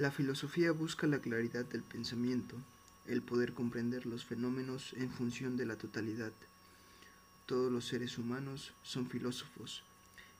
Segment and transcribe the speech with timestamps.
[0.00, 2.56] La filosofía busca la claridad del pensamiento,
[3.06, 6.32] el poder comprender los fenómenos en función de la totalidad.
[7.44, 9.82] Todos los seres humanos son filósofos,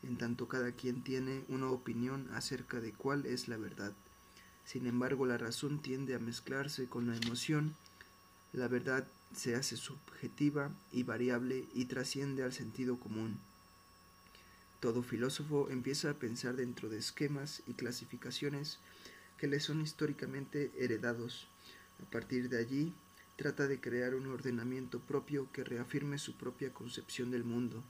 [0.03, 3.93] en tanto cada quien tiene una opinión acerca de cuál es la verdad.
[4.65, 7.75] Sin embargo, la razón tiende a mezclarse con la emoción,
[8.55, 9.07] la verdad
[9.37, 13.39] se hace subjetiva y variable y trasciende al sentido común.
[14.81, 18.79] Todo filósofo empieza a pensar dentro de esquemas y clasificaciones
[19.41, 21.49] que le son históricamente heredados.
[22.07, 22.93] A partir de allí,
[23.37, 27.83] trata de crear un ordenamiento propio que reafirme su propia concepción del mundo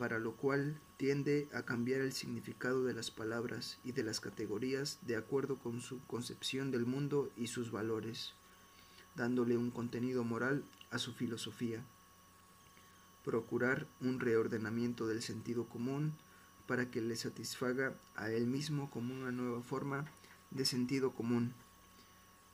[0.00, 4.98] para lo cual tiende a cambiar el significado de las palabras y de las categorías
[5.02, 8.32] de acuerdo con su concepción del mundo y sus valores,
[9.14, 11.84] dándole un contenido moral a su filosofía.
[13.26, 16.14] Procurar un reordenamiento del sentido común
[16.66, 20.06] para que le satisfaga a él mismo como una nueva forma
[20.50, 21.54] de sentido común.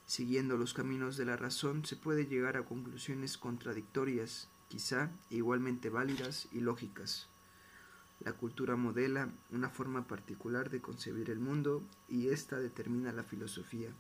[0.06, 6.48] Siguiendo los caminos de la razón se puede llegar a conclusiones contradictorias, quizá igualmente válidas
[6.52, 7.26] y lógicas.
[8.20, 13.90] La cultura modela una forma particular de concebir el mundo y ésta determina la filosofía.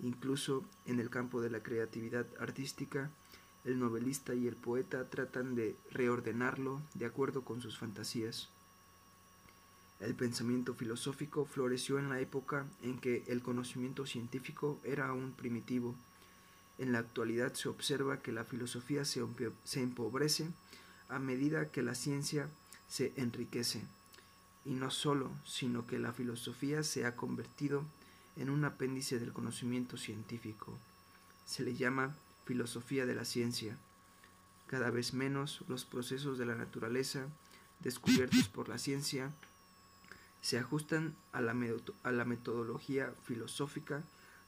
[0.00, 3.10] Incluso en el campo de la creatividad artística,
[3.64, 8.48] el novelista y el poeta tratan de reordenarlo de acuerdo con sus fantasías.
[9.98, 15.94] El pensamiento filosófico floreció en la época en que el conocimiento científico era aún primitivo.
[16.78, 19.20] En la actualidad se observa que la filosofía se,
[19.80, 20.50] empobrece
[21.08, 22.50] a medida que la ciencia
[22.88, 23.82] se enriquece.
[24.66, 27.82] Y no solo, sino que la filosofía se ha convertido
[28.36, 30.76] en un apéndice del conocimiento científico.
[31.46, 33.78] Se le llama filosofía de la ciencia.
[34.66, 37.28] Cada vez menos los procesos de la naturaleza
[37.80, 39.32] descubiertos por la ciencia
[40.46, 41.56] se ajustan a la,
[42.04, 44.04] a la metodología filosófica,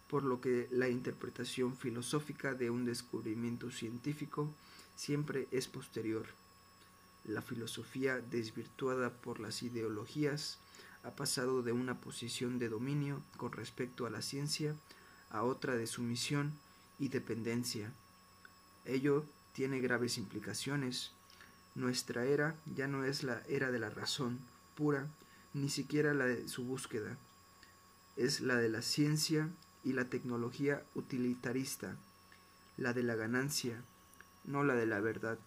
[0.06, 4.48] por lo que la interpretación filosófica de un descubrimiento científico
[4.94, 6.24] siempre es posterior.
[7.24, 10.58] La filosofía, desvirtuada por las ideologías,
[11.02, 14.76] ha pasado de una posición de dominio con respecto a la ciencia
[15.30, 16.52] a otra de sumisión
[17.00, 17.90] y dependencia.
[18.84, 21.10] Ello tiene graves implicaciones.
[21.74, 24.38] Nuestra era ya no es la era de la razón
[24.76, 25.08] pura,
[25.60, 27.16] ni siquiera la de su búsqueda.
[28.16, 29.50] Es la de la ciencia
[29.84, 31.96] y la tecnología utilitarista,
[32.76, 33.82] la de la ganancia,
[34.44, 35.38] no la de la verdad.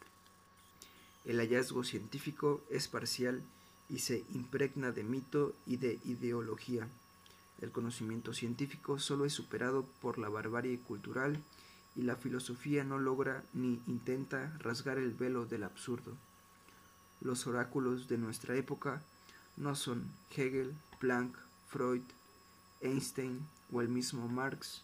[1.26, 3.42] El hallazgo científico es parcial
[3.90, 6.88] y se impregna de mito y de ideología.
[7.62, 11.38] El conocimiento científico solo es superado por la barbarie cultural
[11.96, 16.16] y la filosofía no logra ni intenta rasgar el velo del absurdo.
[17.20, 19.04] Los oráculos de nuestra época
[19.58, 22.04] no son Hegel, Planck, Freud,
[22.82, 24.82] Einstein o el mismo Marx,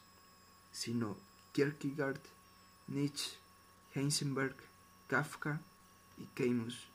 [0.72, 1.18] sino
[1.52, 2.22] Kierkegaard,
[2.88, 3.38] Nietzsche,
[3.94, 4.56] Heisenberg,
[5.08, 5.62] Kafka
[6.18, 6.88] y Keymus.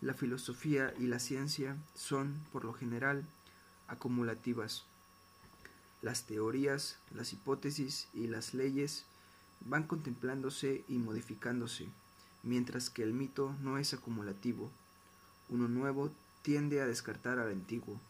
[0.00, 3.24] La filosofía y la ciencia son, por lo general,
[3.86, 4.84] acumulativas.
[6.02, 9.06] Las teorías, las hipótesis y las leyes
[9.60, 11.88] van contemplándose y modificándose,
[12.42, 14.70] mientras que el mito no es acumulativo.
[15.48, 16.10] Uno nuevo
[16.44, 18.00] tiende a descartar al antiguo.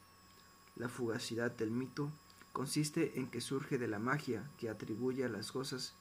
[0.76, 2.10] La fugacidad del mito
[2.52, 5.94] consiste en que surge de la magia que atribuye a las cosas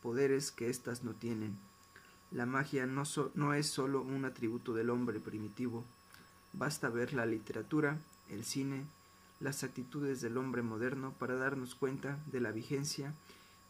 [0.00, 1.58] poderes que éstas no tienen
[2.30, 5.84] la magia no, es sólo un atributo del hombre primitivo.
[6.52, 8.84] Basta ver la literatura, el cine,
[9.40, 13.14] las actitudes del hombre moderno para darnos cuenta de la vigencia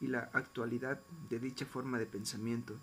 [0.00, 1.00] y la actualidad
[1.30, 2.74] de dicha forma de pensamiento.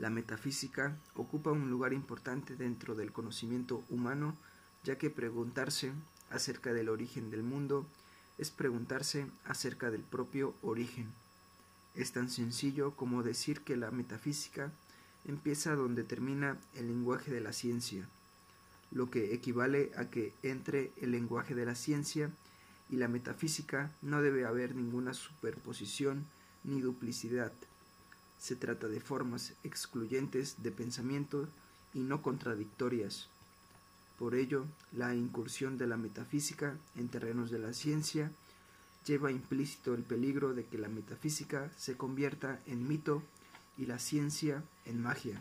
[0.00, 4.34] La metafísica ocupa un lugar importante dentro del conocimiento humano,
[4.82, 5.92] ya que preguntarse
[6.30, 7.86] acerca del origen del mundo
[8.38, 11.12] es preguntarse acerca del propio origen.
[11.94, 14.72] Es tan sencillo como decir que la metafísica
[15.26, 18.08] empieza donde termina el lenguaje de la ciencia,
[18.92, 22.30] lo que equivale a que entre el lenguaje de la ciencia
[22.88, 26.24] y la metafísica no debe haber ninguna superposición
[26.64, 27.52] ni duplicidad.
[28.40, 31.46] Se trata de formas excluyentes de pensamiento
[31.92, 33.28] y no contradictorias.
[34.18, 38.32] Por ello, la incursión de la metafísica en terrenos de la ciencia
[39.06, 43.22] lleva implícito el peligro de que la metafísica se convierta en mito
[43.76, 45.40] y la ciencia en magia.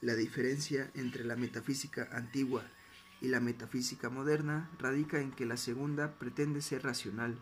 [0.00, 2.64] La diferencia entre la metafísica antigua
[3.20, 7.38] y la metafísica moderna radica en que la segunda pretende ser racional.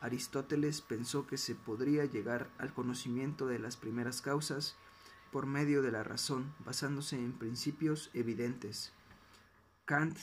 [0.00, 4.76] Aristóteles pensó que se podría llegar al conocimiento de las primeras causas
[5.30, 8.92] por medio de la razón, basándose en principios evidentes.
[9.84, 10.16] Kant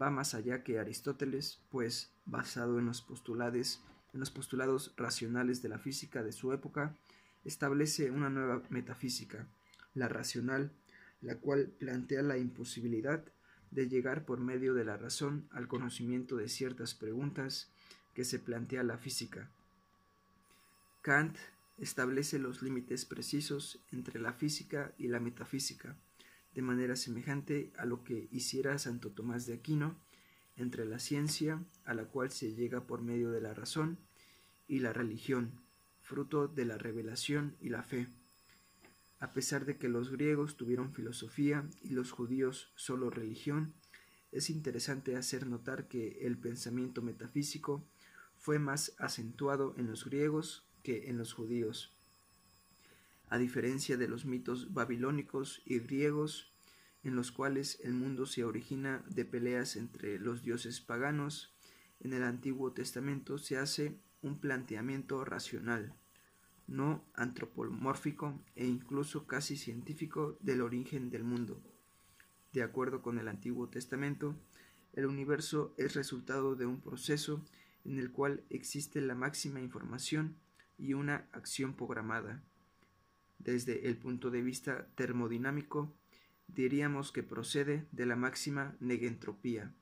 [0.00, 3.80] va más allá que Aristóteles, pues, basado en los postulados,
[4.96, 6.96] racionales de la física de su época,
[7.44, 9.48] establece una nueva metafísica,
[9.92, 10.72] la racional,
[11.20, 13.24] la cual plantea la imposibilidad
[13.70, 17.72] de llegar por medio de la razón al conocimiento de ciertas preguntas
[18.16, 19.50] que se plantea la física.
[21.02, 21.36] Kant
[21.76, 25.98] establece los límites precisos entre la física y la metafísica,
[26.54, 30.00] de manera semejante a lo que hiciera Santo Tomás de Aquino
[30.56, 33.98] entre la ciencia, a la cual se llega por medio de la razón,
[34.66, 35.52] y la religión,
[36.00, 38.08] fruto de la revelación y la fe.
[39.18, 43.74] A pesar de que los griegos tuvieron filosofía y los judíos solo religión,
[44.32, 47.86] es interesante hacer notar que el pensamiento metafísico
[48.38, 51.96] fue más acentuado en los griegos que en los judíos.
[53.28, 56.52] A diferencia de los mitos babilónicos y griegos,
[57.02, 61.54] en los cuales el mundo se origina de peleas entre los dioses paganos,
[62.00, 65.94] en el Antiguo Testamento se hace un planteamiento racional
[66.66, 71.62] no antropomórfico e incluso casi científico del origen del mundo.
[72.52, 74.34] De acuerdo con el Antiguo Testamento,
[74.92, 77.44] el universo es resultado de un proceso
[77.86, 80.36] en el cual existe la máxima información
[80.76, 82.42] y una acción programada.
[83.38, 85.94] Desde el punto de vista termodinámico,
[86.48, 89.74] diríamos que procede de la máxima negentropía.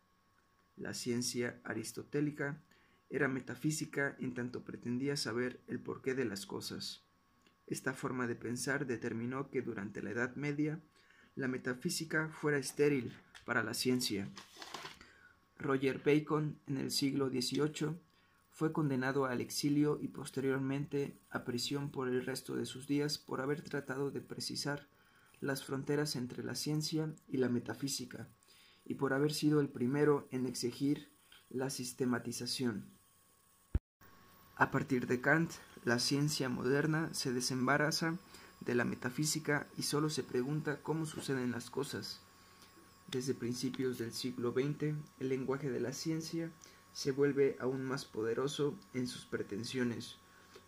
[0.76, 2.60] La ciencia aristotélica
[3.10, 7.04] era metafísica en tanto pretendía saber el porqué de las cosas.
[7.66, 10.80] Esta forma de pensar determinó que durante la Edad Media
[11.36, 13.12] la metafísica fuera estéril
[13.44, 14.28] para la ciencia.
[15.56, 17.98] Roger Bacon, en el siglo XVIII,
[18.50, 23.40] fue condenado al exilio y posteriormente a prisión por el resto de sus días por
[23.40, 24.88] haber tratado de precisar
[25.40, 28.28] las fronteras entre la ciencia y la metafísica,
[28.84, 31.12] y por haber sido el primero en exigir
[31.50, 32.94] la sistematización.
[34.56, 35.50] A partir de Kant,
[35.84, 38.18] la ciencia moderna se desembaraza
[38.60, 42.23] de la metafísica y solo se pregunta cómo suceden las cosas.
[43.14, 46.50] Desde principios del siglo XX, el lenguaje de la ciencia
[46.92, 50.16] se vuelve aún más poderoso en sus pretensiones,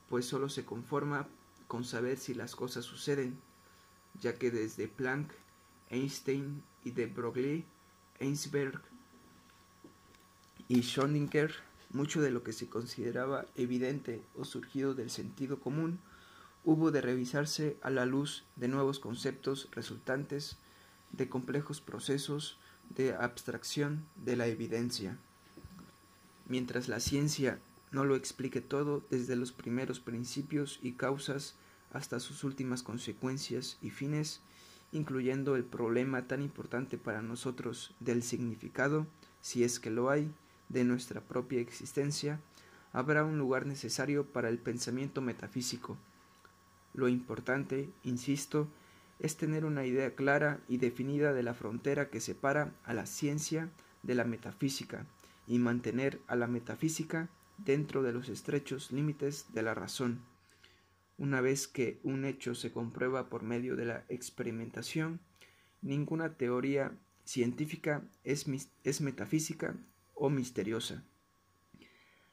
[0.08, 1.26] pues solo se conforma
[1.66, 3.36] con saber si las cosas suceden,
[4.20, 5.32] ya que desde Planck,
[5.90, 7.64] Einstein y de Broglie,
[8.20, 8.80] Einsberg
[10.68, 11.50] y Schrödinger
[11.90, 15.98] mucho de lo que se consideraba evidente o surgido del sentido común
[16.64, 20.58] hubo de revisarse a la luz de nuevos conceptos resultantes
[21.12, 22.58] de complejos procesos
[22.90, 25.18] de abstracción de la evidencia.
[26.48, 27.58] Mientras la ciencia
[27.90, 31.54] no lo explique todo desde los primeros principios y causas
[31.92, 34.40] hasta sus últimas consecuencias y fines,
[34.92, 39.06] incluyendo el problema tan importante para nosotros del significado,
[39.40, 40.30] si es que lo hay,
[40.68, 42.40] de nuestra propia existencia,
[42.92, 45.96] habrá un lugar necesario para el pensamiento metafísico.
[46.94, 48.68] Lo importante, insisto,
[49.18, 53.70] es tener una idea clara y definida de la frontera que separa a la ciencia
[54.02, 55.06] de la metafísica
[55.46, 57.28] y mantener a la metafísica
[57.58, 60.20] dentro de los estrechos límites de la razón.
[61.18, 65.20] Una vez que un hecho se comprueba por medio de la experimentación,
[65.80, 66.92] ninguna teoría
[67.24, 68.46] científica es,
[68.84, 69.74] es metafísica
[70.14, 71.04] o misteriosa.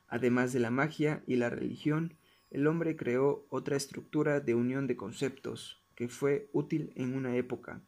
[0.09, 2.17] Además de la magia y la religión,
[2.51, 7.81] el hombre creó otra estructura de unión de conceptos que fue útil en una época.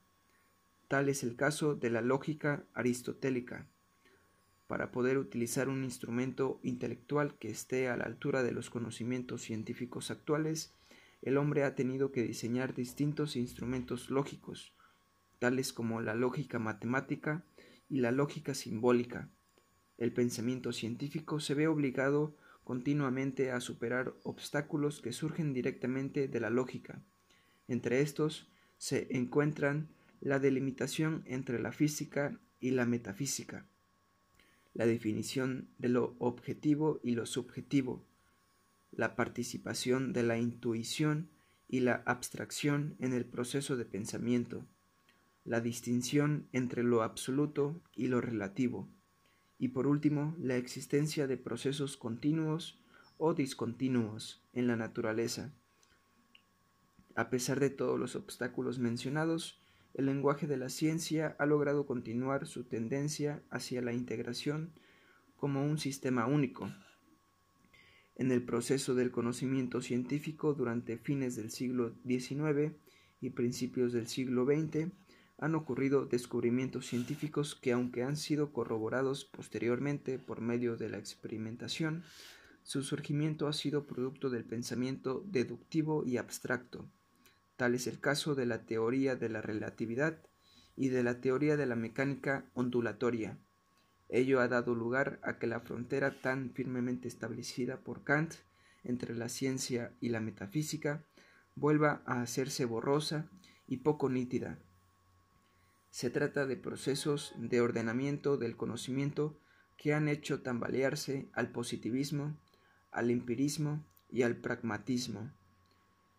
[0.88, 3.67] Tal es el caso de la lógica aristotélica.
[4.67, 10.12] Para poder utilizar un instrumento intelectual que esté a la altura de los conocimientos científicos
[10.12, 10.74] actuales,
[11.21, 14.74] el hombre ha tenido que diseñar distintos instrumentos lógicos,
[15.39, 17.43] tales como la lógica matemática
[17.89, 19.29] y la lógica simbólica,
[19.97, 22.35] el pensamiento científico se ve obligado
[22.65, 27.01] continuamente a superar obstáculos que surgen directamente de la lógica.
[27.67, 29.89] Entre estos se encuentran
[30.22, 33.65] la delimitación entre la física y la metafísica,
[34.74, 38.03] la definición de lo objetivo y lo subjetivo,
[38.91, 41.29] la participación de la intuición
[41.67, 44.65] y la abstracción en el proceso de pensamiento,
[45.43, 48.88] la distinción entre lo absoluto y lo relativo,
[49.57, 52.79] y por último, la existencia de procesos continuos
[53.17, 55.53] o discontinuos en la naturaleza.
[57.15, 59.57] A pesar de todos los obstáculos mencionados,
[59.93, 64.74] el lenguaje de la ciencia ha logrado continuar su tendencia hacia la integración
[65.38, 66.69] como un sistema único.
[68.17, 72.74] En el proceso del conocimiento científico durante fines del siglo XIX
[73.22, 74.91] y principios del siglo XX,
[75.38, 82.03] han ocurrido descubrimientos científicos que aunque han sido corroborados posteriormente por medio de la experimentación,
[82.63, 86.89] su surgimiento ha sido producto del pensamiento deductivo y abstracto.
[87.57, 90.17] Tal es el caso de la teoría de la relatividad
[90.75, 93.38] y de la teoría de la mecánica ondulatoria.
[94.09, 98.33] Ello ha dado lugar a que la frontera tan firmemente establecida por Kant
[98.83, 101.03] entre la ciencia y la metafísica
[101.55, 103.29] vuelva a hacerse borrosa
[103.67, 104.59] y poco nítida.
[105.89, 109.39] Se trata de procesos de ordenamiento del conocimiento
[109.77, 112.38] que han hecho tambalearse al positivismo,
[112.91, 115.31] al empirismo y al pragmatismo.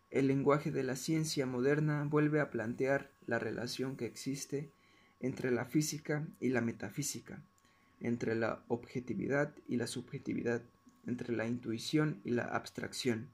[0.09, 4.71] El lenguaje de la ciencia moderna vuelve a plantear la relación que existe
[5.19, 7.43] entre la física y la metafísica,
[7.99, 10.61] entre la objetividad y la subjetividad,
[11.05, 13.27] entre la intuición y la abstracción,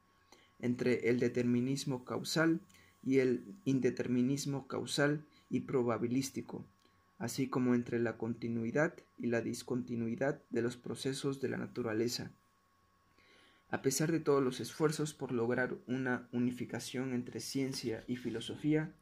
[0.59, 2.61] entre el determinismo causal
[3.03, 6.65] y el indeterminismo causal y probabilístico,
[7.19, 12.31] así como entre la continuidad y la discontinuidad de los procesos de la naturaleza.
[13.73, 18.93] A pesar de todos los esfuerzos por lograr una unificación entre ciencia y filosofía,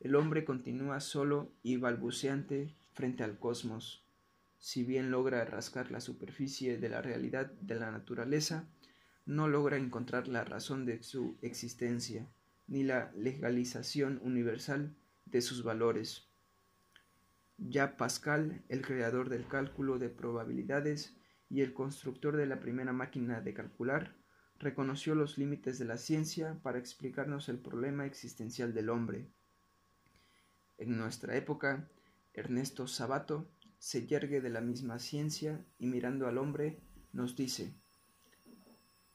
[0.00, 4.04] el hombre continúa solo y balbuceante frente al cosmos.
[4.58, 8.68] Si bien logra rascar la superficie de la realidad de la naturaleza,
[9.26, 12.26] no logra encontrar la razón de su existencia,
[12.66, 14.92] ni la legalización universal
[15.26, 16.26] de sus valores.
[17.58, 21.14] Ya Pascal, el creador del cálculo de probabilidades
[21.48, 24.15] y el constructor de la primera máquina de calcular,
[24.58, 29.28] reconoció los límites de la ciencia para explicarnos el problema existencial del hombre.
[30.78, 31.88] En nuestra época,
[32.34, 33.48] Ernesto Sabato
[33.78, 36.80] se yergue de la misma ciencia y mirando al hombre
[37.12, 37.74] nos dice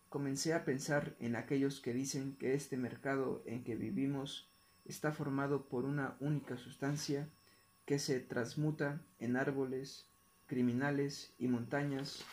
[0.10, 4.50] Comencé a pensar en aquellos que dicen que este mercado en que vivimos
[4.84, 7.30] está formado por una única sustancia
[7.86, 10.10] que se transmuta en árboles,
[10.48, 12.26] criminales y montañas,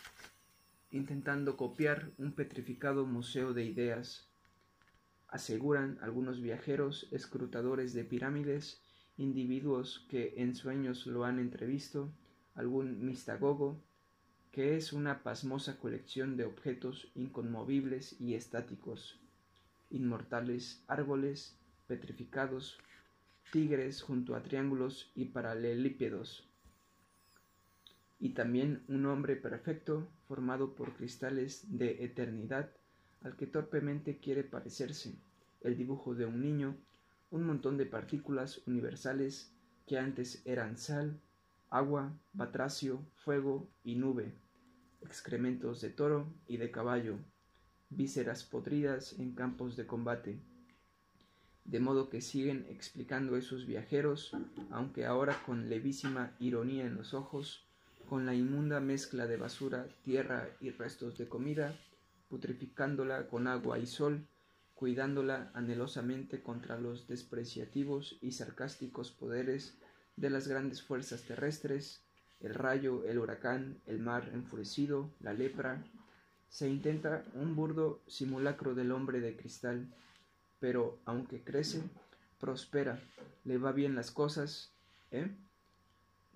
[0.90, 4.28] intentando copiar un petrificado museo de ideas.
[5.28, 8.83] Aseguran algunos viajeros escrutadores de pirámides,
[9.16, 12.12] individuos que en sueños lo han entrevisto,
[12.54, 13.83] algún mistagogo,
[14.50, 19.21] que es una pasmosa colección de objetos inconmovibles y estáticos,
[19.90, 22.78] inmortales árboles, petrificados,
[23.52, 26.48] tigres junto a triángulos y paralelípedos,
[28.21, 32.71] y también un hombre perfecto formado por cristales de eternidad
[33.23, 35.15] al que torpemente quiere parecerse,
[35.61, 36.77] el dibujo de un niño,
[37.31, 39.53] un montón de partículas universales
[39.87, 41.21] que antes eran sal,
[41.71, 44.35] agua, batracio, fuego y nube,
[45.03, 47.19] excrementos de toro y de caballo,
[47.91, 50.39] vísceras podridas en campos de combate.
[51.65, 54.35] De modo que siguen explicando esos viajeros,
[54.71, 57.68] aunque ahora con levísima ironía en los ojos,
[58.09, 61.79] con la inmunda mezcla de basura, tierra y restos de comida,
[62.31, 64.27] putrificándola con agua y sol,
[64.75, 69.77] cuidándola anhelosamente contra los despreciativos y sarcásticos poderes
[70.17, 72.03] de las grandes fuerzas terrestres,
[72.41, 75.85] el rayo, el huracán, el mar enfurecido, la lepra,
[76.49, 79.87] se intenta un burdo simulacro del hombre de cristal,
[80.61, 81.83] pero aunque crece,
[82.41, 83.03] prospera,
[83.45, 84.73] le va bien las cosas,
[85.11, 85.31] ¿eh?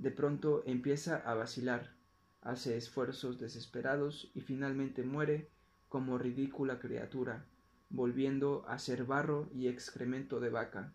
[0.03, 1.93] De pronto empieza a vacilar,
[2.41, 5.49] hace esfuerzos desesperados y finalmente muere
[5.89, 7.45] como ridícula criatura,
[7.89, 10.93] volviendo a ser barro y excremento de vaca.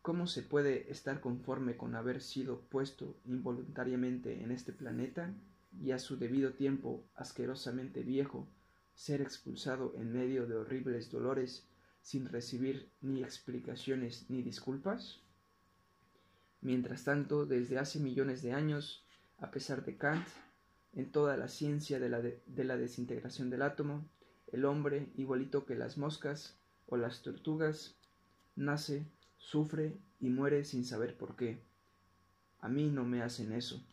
[0.00, 5.30] ¿Cómo se puede estar conforme con haber sido puesto involuntariamente en este planeta
[5.78, 8.48] y a su debido tiempo asquerosamente viejo,
[8.94, 11.66] ser expulsado en medio de horribles dolores
[12.00, 15.21] sin recibir ni explicaciones ni disculpas?
[16.62, 19.04] Mientras tanto, desde hace millones de años,
[19.38, 20.26] a pesar de Kant,
[20.94, 24.08] en toda la ciencia de la, de la desintegración del átomo,
[24.52, 27.96] el hombre, igualito que las moscas o las tortugas,
[28.54, 29.06] nace
[29.38, 31.60] sufre y muere sin saber por qué.
[32.60, 33.84] A mí no me hacen eso.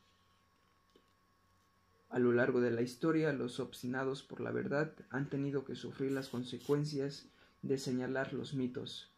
[2.10, 6.12] A lo largo de la historia, los obstinados por la verdad han tenido que sufrir
[6.12, 7.26] las consecuencias
[7.64, 9.12] de señalar los mitos.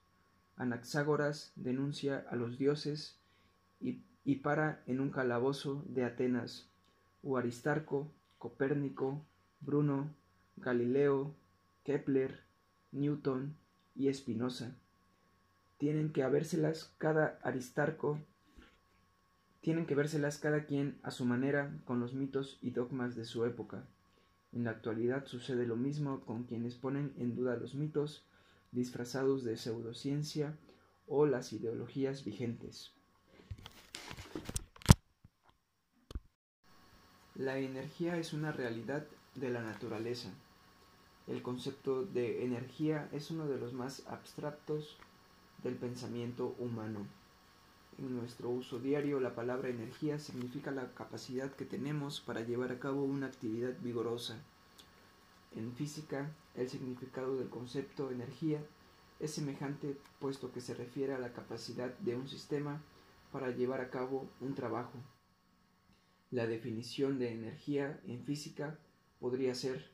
[0.56, 3.21] Anaxágoras denuncia a los dioses
[3.82, 6.70] y, para en un calabozo de Atenas,
[7.24, 9.26] o Aristarco, Copérnico,
[9.60, 10.14] Bruno,
[10.58, 11.34] Galileo,
[11.84, 12.40] Kepler,
[12.92, 13.56] Newton
[13.96, 14.76] y Spinoza
[15.82, 18.20] tienen que habérselas cada Aristarco,
[19.62, 23.46] tienen que vérselas cada quien a su manera con los mitos y dogmas de su
[23.46, 23.88] época.
[24.52, 28.28] En la actualidad sucede lo mismo con quienes ponen en duda los mitos
[28.72, 30.56] disfrazados de pseudociencia
[31.08, 32.94] o las ideologías vigentes.
[37.42, 40.30] La energía es una realidad de la naturaleza.
[41.26, 44.96] El concepto de energía es uno de los más abstractos
[45.64, 47.00] del pensamiento humano.
[47.98, 52.78] En nuestro uso diario, la palabra energía significa la capacidad que tenemos para llevar a
[52.78, 54.38] cabo una actividad vigorosa.
[55.56, 58.60] En física, el significado del concepto energía
[59.20, 62.80] es semejante puesto que se refiere a la capacidad de un sistema
[63.32, 65.00] para llevar a cabo un trabajo.
[66.32, 68.80] La definición de energía en física
[69.20, 69.92] podría ser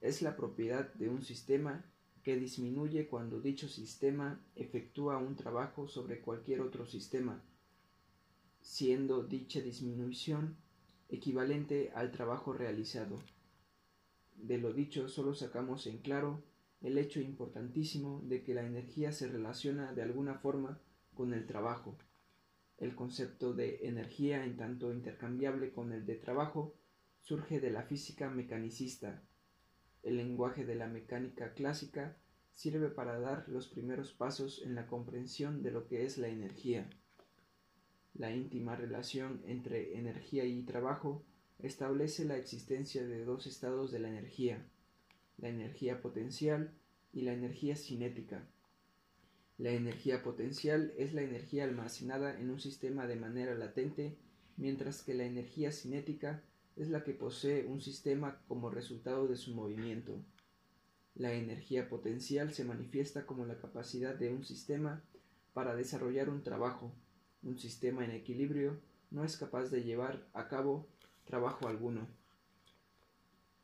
[0.00, 1.84] es la propiedad de un sistema
[2.22, 7.42] que disminuye cuando dicho sistema efectúa un trabajo sobre cualquier otro sistema,
[8.60, 10.56] siendo dicha disminución
[11.08, 13.20] equivalente al trabajo realizado.
[14.36, 16.44] De lo dicho solo sacamos en claro
[16.80, 20.80] el hecho importantísimo de que la energía se relaciona de alguna forma
[21.14, 21.98] con el trabajo.
[22.78, 26.74] El concepto de energía en tanto intercambiable con el de trabajo
[27.22, 29.22] surge de la física mecanicista,
[30.06, 32.16] el lenguaje de la mecánica clásica
[32.52, 36.88] sirve para dar los primeros pasos en la comprensión de lo que es la energía.
[38.14, 41.24] La íntima relación entre energía y trabajo
[41.58, 44.64] establece la existencia de dos estados de la energía,
[45.38, 46.72] la energía potencial
[47.12, 48.48] y la energía cinética.
[49.58, 54.18] La energía potencial es la energía almacenada en un sistema de manera latente,
[54.58, 56.42] mientras que la energía cinética
[56.76, 60.22] es la que posee un sistema como resultado de su movimiento.
[61.14, 65.02] La energía potencial se manifiesta como la capacidad de un sistema
[65.54, 66.92] para desarrollar un trabajo.
[67.42, 68.78] Un sistema en equilibrio
[69.10, 70.86] no es capaz de llevar a cabo
[71.24, 72.06] trabajo alguno.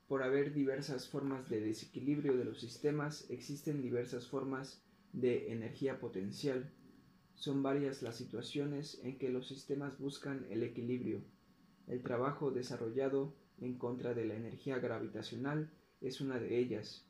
[0.08, 6.70] Por haber diversas formas de desequilibrio de los sistemas, existen diversas formas de energía potencial.
[7.34, 11.22] Son varias las situaciones en que los sistemas buscan el equilibrio.
[11.86, 17.06] El trabajo desarrollado en contra de la energía gravitacional es una de ellas.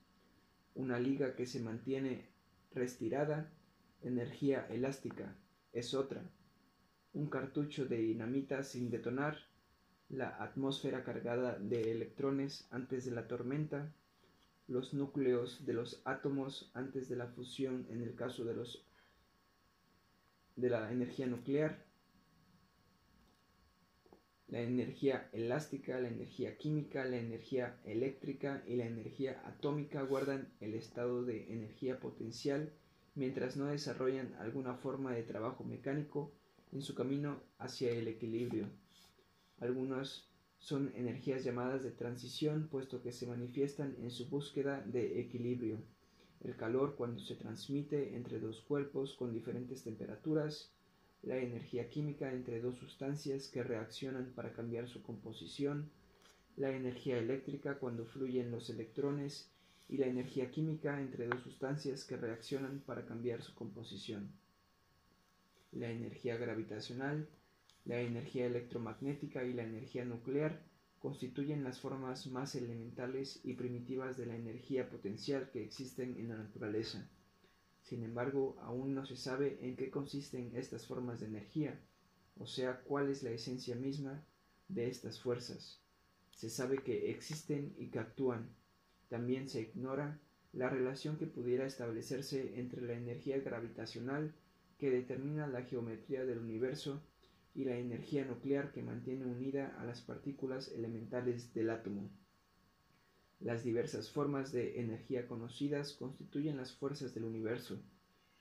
[0.74, 2.28] Una liga que se mantiene
[2.74, 3.52] restirada,
[4.02, 5.36] energía elástica,
[5.72, 6.22] es otra.
[7.12, 9.38] Un cartucho de dinamita sin detonar,
[10.08, 13.94] la atmósfera cargada de electrones antes de la tormenta,
[14.68, 18.86] los núcleos de los átomos antes de la fusión en el caso de los
[20.56, 21.84] de la energía nuclear,
[24.48, 30.74] la energía elástica, la energía química, la energía eléctrica y la energía atómica guardan el
[30.74, 32.70] estado de energía potencial
[33.14, 36.32] mientras no desarrollan alguna forma de trabajo mecánico
[36.70, 38.68] en su camino hacia el equilibrio.
[39.58, 40.31] Algunas
[40.62, 45.78] son energías llamadas de transición puesto que se manifiestan en su búsqueda de equilibrio.
[46.40, 50.70] El calor cuando se transmite entre dos cuerpos con diferentes temperaturas,
[51.24, 55.90] la energía química entre dos sustancias que reaccionan para cambiar su composición,
[56.56, 59.50] la energía eléctrica cuando fluyen los electrones
[59.88, 64.30] y la energía química entre dos sustancias que reaccionan para cambiar su composición.
[65.72, 67.26] La energía gravitacional,
[67.84, 70.62] la energía electromagnética y la energía nuclear
[71.00, 76.36] constituyen las formas más elementales y primitivas de la energía potencial que existen en la
[76.36, 77.08] naturaleza.
[77.82, 81.80] Sin embargo, aún no se sabe en qué consisten estas formas de energía,
[82.38, 84.24] o sea, cuál es la esencia misma
[84.68, 85.80] de estas fuerzas.
[86.36, 88.48] Se sabe que existen y que actúan.
[89.08, 90.20] También se ignora
[90.52, 94.32] la relación que pudiera establecerse entre la energía gravitacional
[94.78, 97.02] que determina la geometría del universo
[97.54, 102.10] y la energía nuclear que mantiene unida a las partículas elementales del átomo.
[103.40, 107.82] Las diversas formas de energía conocidas constituyen las fuerzas del universo.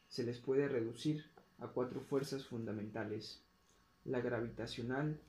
[0.07, 1.25] Se les puede reducir
[1.57, 3.43] a cuatro fuerzas fundamentales,
[4.05, 5.19] la gravitacional,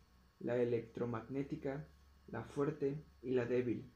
[0.41, 1.87] la electromagnética,
[2.29, 3.91] la fuerte y la débil.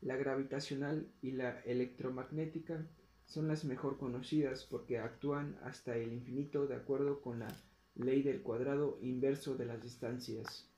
[0.00, 2.86] La gravitacional y la electromagnética
[3.26, 7.48] son las mejor conocidas porque actúan hasta el infinito de acuerdo con la
[7.96, 10.68] ley del cuadrado inverso de las distancias.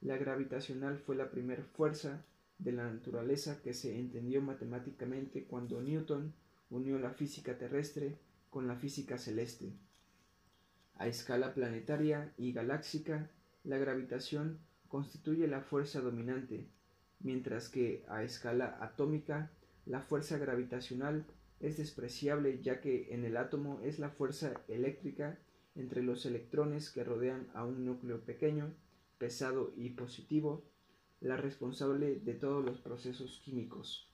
[0.00, 2.24] La gravitacional fue la primera fuerza
[2.58, 6.32] de la naturaleza que se entendió matemáticamente cuando Newton
[6.70, 8.18] unió la física terrestre
[8.50, 9.72] con la física celeste.
[10.96, 13.30] A escala planetaria y galáxica,
[13.64, 14.58] la gravitación
[14.88, 16.66] constituye la fuerza dominante,
[17.20, 19.50] mientras que a escala atómica,
[19.86, 21.24] la fuerza gravitacional
[21.60, 25.38] es despreciable ya que en el átomo es la fuerza eléctrica
[25.78, 28.74] entre los electrones que rodean a un núcleo pequeño,
[29.16, 30.64] pesado y positivo,
[31.20, 34.10] la responsable de todos los procesos químicos.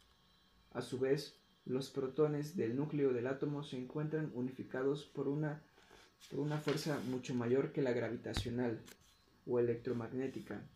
[0.70, 5.62] A su vez, los protones del núcleo del átomo se encuentran unificados por una,
[6.30, 8.82] por una fuerza mucho mayor que la gravitacional
[9.46, 10.68] o electromagnética.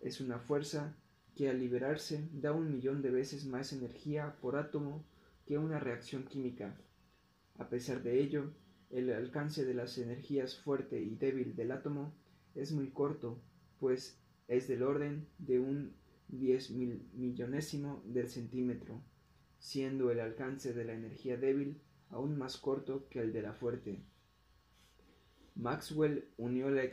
[0.00, 0.96] es una fuerza
[1.34, 5.04] que al liberarse da un millón de veces más energía por átomo
[5.46, 6.76] que una reacción química.
[7.58, 8.52] A pesar de ello,
[8.90, 12.14] el alcance de las energías fuerte y débil del átomo
[12.54, 13.40] es muy corto,
[13.78, 15.94] pues es del orden de un
[16.28, 19.02] diez mil millonésimo del centímetro,
[19.58, 24.02] siendo el alcance de la energía débil aún más corto que el de la fuerte.
[25.54, 26.84] Maxwell unió la,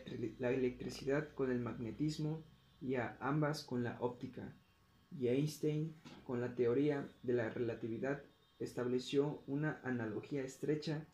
[0.50, 2.44] electricidad con el magnetismo
[2.82, 4.56] y a ambas con la óptica,
[5.18, 8.24] y Einstein, con la teoría de la relatividad,
[8.60, 11.06] estableció una analogía estrecha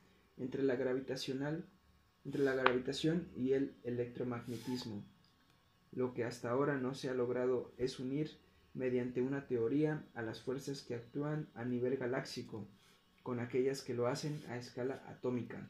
[0.42, 1.64] entre la gravitacional
[2.26, 5.04] entre la gravitación y el electromagnetismo.
[5.92, 8.38] Lo que hasta ahora no se ha logrado es unir
[8.74, 12.68] mediante una teoría a las fuerzas que actúan a nivel galáxico
[13.24, 15.70] con aquellas que lo hacen a escala atómica.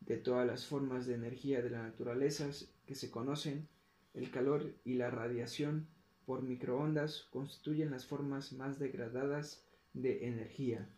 [0.00, 2.48] De todas las formas de energía de la naturaleza
[2.86, 3.68] que se conocen,
[4.14, 5.86] el calor y la radiación
[6.24, 10.88] por microondas constituyen las formas más degradadas de energía.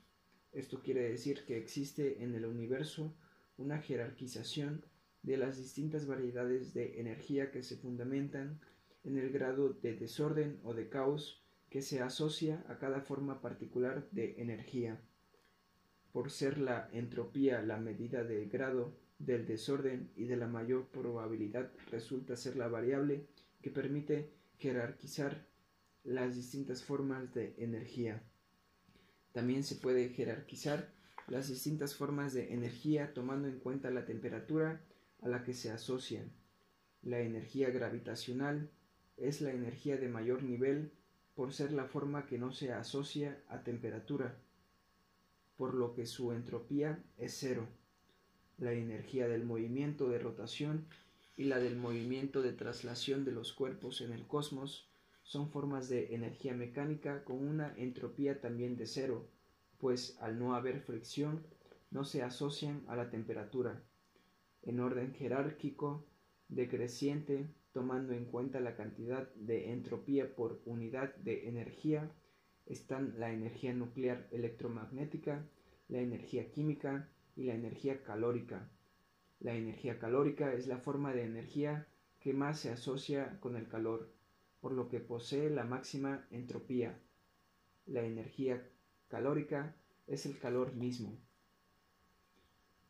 [0.53, 3.15] Esto quiere decir que existe en el universo
[3.57, 4.85] una jerarquización
[5.23, 8.61] de las distintas variedades de energía que se fundamentan
[9.05, 14.09] en el grado de desorden o de caos que se asocia a cada forma particular
[14.11, 15.01] de energía.
[16.13, 21.71] Por ser la entropía la medida del grado del desorden y de la mayor probabilidad
[21.91, 23.29] resulta ser la variable
[23.63, 25.47] que permite jerarquizar
[26.03, 28.25] las distintas formas de energía.
[29.33, 30.89] También se puede jerarquizar
[31.29, 34.81] las distintas formas de energía tomando en cuenta la temperatura
[35.23, 36.33] a la que se asocian.
[37.03, 38.71] La energía gravitacional
[39.17, 40.93] es la energía de mayor nivel
[41.35, 44.37] por ser la forma que no se asocia a temperatura,
[45.57, 47.69] por lo que su entropía es cero.
[48.59, 50.87] La energía del movimiento de rotación
[51.37, 54.90] y la del movimiento de traslación de los cuerpos en el cosmos
[55.31, 59.29] son formas de energía mecánica con una entropía también de cero,
[59.79, 61.47] pues al no haber fricción
[61.93, 63.81] no se asocian a la temperatura.
[64.65, 66.05] En orden jerárquico
[66.49, 72.11] decreciente, tomando en cuenta la cantidad de entropía por unidad de energía,
[72.67, 75.47] están la energía nuclear electromagnética,
[75.87, 78.69] la energía química y la energía calórica.
[79.39, 81.87] La energía calórica es la forma de energía
[82.19, 84.11] que más se asocia con el calor,
[84.61, 86.99] por lo que posee la máxima entropía.
[87.87, 88.63] La energía
[89.09, 89.75] calórica
[90.07, 91.19] es el calor mismo.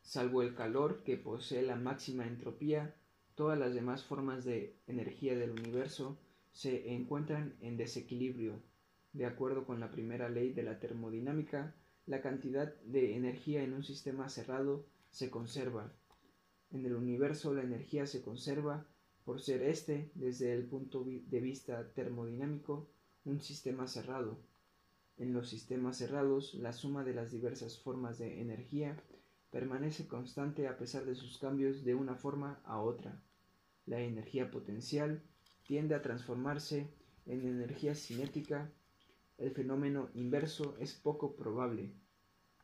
[0.02, 2.96] Salvo el calor que posee la máxima entropía,
[3.34, 6.18] todas las demás formas de energía del universo
[6.52, 8.62] se encuentran en desequilibrio.
[9.12, 11.74] De acuerdo con la primera ley de la termodinámica,
[12.06, 15.92] la cantidad de energía en un sistema cerrado se conserva.
[16.70, 18.86] En el universo la energía se conserva
[19.24, 22.88] por ser este, desde el punto de vista termodinámico,
[23.24, 24.38] un sistema cerrado.
[25.18, 28.96] En los sistemas cerrados, la suma de las diversas formas de energía
[29.50, 33.22] permanece constante a pesar de sus cambios de una forma a otra.
[33.86, 35.22] La energía potencial
[35.64, 36.88] tiende a transformarse
[37.26, 38.72] en energía cinética.
[39.36, 41.92] El fenómeno inverso es poco probable.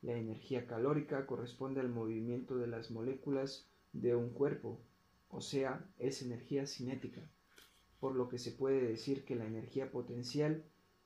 [0.03, 4.81] La energía calórica corresponde al movimiento de las moléculas de un cuerpo,
[5.29, 7.23] o sea, es energía cinética,
[8.01, 10.65] por lo que se puede decir que la energía potencial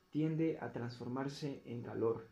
[0.09, 2.27] tiende a transformarse en calor.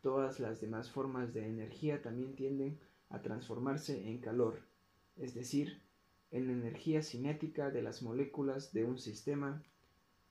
[0.00, 2.78] Todas las demás formas de energía también tienden
[3.10, 4.60] a transformarse en calor,
[5.16, 5.82] es decir,
[6.30, 9.62] en energía cinética de las moléculas de un sistema.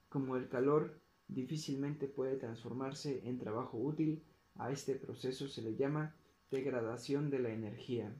[0.09, 4.21] Como el calor difícilmente puede transformarse en trabajo útil,
[4.55, 6.15] a este proceso se le llama
[6.51, 8.13] degradación de la energía.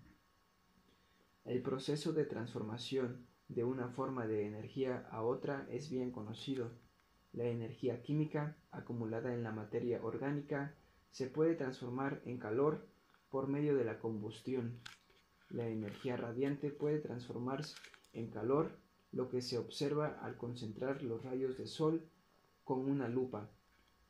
[1.46, 6.72] El proceso de transformación de una forma de energía a otra es bien conocido
[7.34, 10.76] la energía química acumulada en la materia orgánica
[11.10, 12.88] se puede transformar en calor
[13.30, 14.80] por medio de la combustión.
[15.50, 17.76] La energía radiante puede transformarse
[18.14, 18.78] en calor,
[19.12, 22.08] lo que se observa al concentrar los rayos de sol
[22.64, 23.50] con una lupa.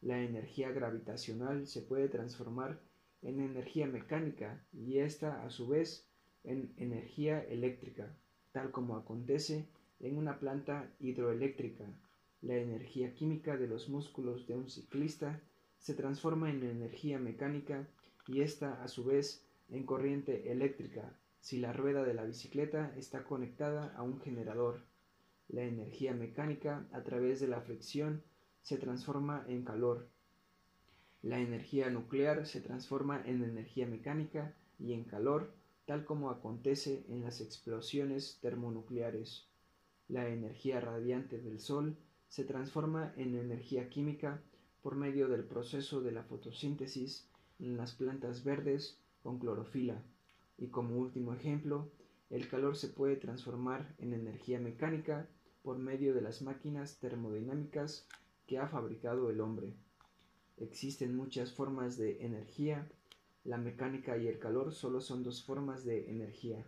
[0.01, 2.81] La energía gravitacional se puede transformar
[3.21, 6.09] en energía mecánica y esta a su vez
[6.43, 8.15] en energía eléctrica,
[8.51, 9.67] tal como acontece
[9.99, 11.86] en una planta hidroeléctrica
[12.43, 15.39] la energía química de los músculos de un ciclista
[15.79, 17.88] se transforma en energía mecánica
[18.27, 23.23] y esta a su vez en corriente eléctrica si la rueda de la bicicleta está
[23.23, 24.82] conectada a un generador.
[25.47, 28.23] La energía mecánica a través de la fricción
[28.62, 30.10] se transforma en calor.
[31.21, 35.53] La energía nuclear se transforma en energía mecánica y en calor,
[35.85, 39.47] tal como acontece en las explosiones termonucleares.
[40.07, 44.41] La energía radiante del Sol se transforma en energía química
[44.81, 47.27] por medio del proceso de la fotosíntesis
[47.59, 50.03] en las plantas verdes con clorofila.
[50.57, 51.89] Y como último ejemplo,
[52.29, 55.27] el calor se puede transformar en energía mecánica
[55.61, 58.07] por medio de las máquinas termodinámicas
[58.45, 59.73] que ha fabricado el hombre.
[60.57, 62.89] Existen muchas formas de energía.
[63.43, 66.65] La mecánica y el calor solo son dos formas de energía.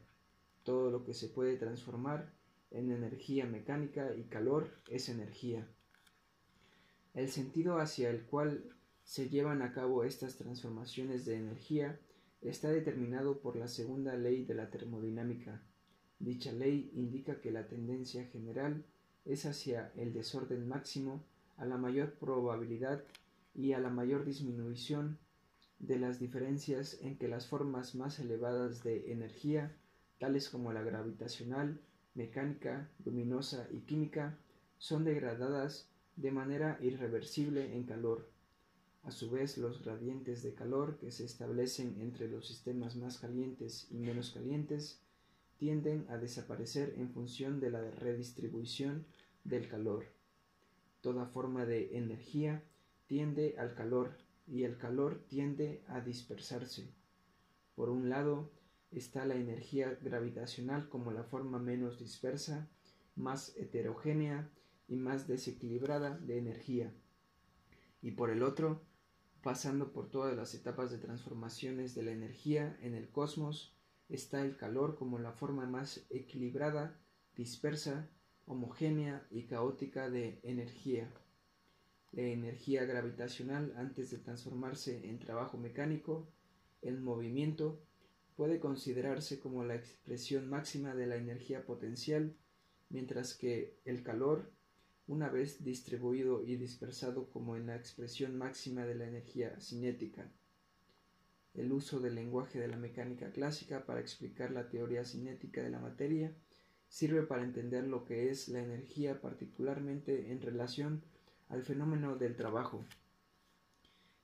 [0.64, 2.34] Todo lo que se puede transformar
[2.72, 5.68] en energía mecánica y calor es energía.
[7.14, 11.98] El sentido hacia el cual se llevan a cabo estas transformaciones de energía
[12.42, 15.62] está determinado por la segunda ley de la termodinámica.
[16.20, 18.84] Dicha ley indica que la tendencia general
[19.24, 21.24] es hacia el desorden máximo
[21.56, 23.04] a la mayor probabilidad
[23.54, 25.18] y a la mayor disminución
[25.80, 29.76] de las diferencias en que las formas más elevadas de energía,
[30.20, 31.82] tales como la gravitacional,
[32.14, 34.38] mecánica, luminosa y química,
[34.78, 38.30] son degradadas de manera irreversible en calor.
[39.04, 43.88] A su vez, los gradientes de calor que se establecen entre los sistemas más calientes
[43.92, 45.00] y menos calientes
[45.58, 49.06] tienden a desaparecer en función de la redistribución
[49.44, 50.06] del calor.
[51.02, 52.64] Toda forma de energía
[53.06, 56.94] tiende al calor y el calor tiende a dispersarse.
[57.76, 58.52] Por un lado
[58.92, 62.70] está la energía gravitacional como la forma menos dispersa,
[63.16, 64.50] más heterogénea
[64.88, 66.94] y más desequilibrada de energía.
[68.02, 68.82] Y por el otro,
[69.42, 73.76] pasando por todas las etapas de transformaciones de la energía en el cosmos,
[74.10, 77.00] está el calor como la forma más equilibrada,
[77.36, 78.10] dispersa,
[78.46, 81.12] homogénea y caótica de energía.
[82.16, 86.26] La energía gravitacional, antes de transformarse en trabajo mecánico,
[86.82, 87.82] en movimiento,
[88.38, 92.34] puede considerarse como la expresión máxima de la energía potencial,
[92.88, 94.50] mientras que el calor,
[95.08, 100.32] una vez distribuido y dispersado como en la expresión máxima de la energía cinética.
[101.54, 105.80] El uso del lenguaje de la mecánica clásica para explicar la teoría cinética de la
[105.80, 106.34] materia
[106.88, 111.04] sirve para entender lo que es la energía particularmente en relación
[111.50, 112.86] al fenómeno del trabajo.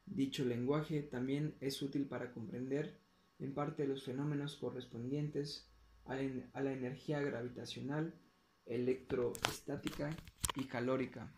[0.06, 3.00] Dicho lenguaje también es útil para comprender
[3.40, 5.68] en parte los fenómenos correspondientes
[6.06, 8.14] a la energía gravitacional,
[8.66, 10.10] electroestática
[10.56, 11.32] y calórica.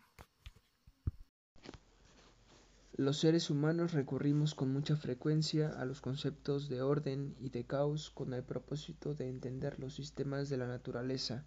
[2.96, 8.10] Los seres humanos recurrimos con mucha frecuencia a los conceptos de orden y de caos
[8.10, 11.44] con el propósito de entender los sistemas de la naturaleza.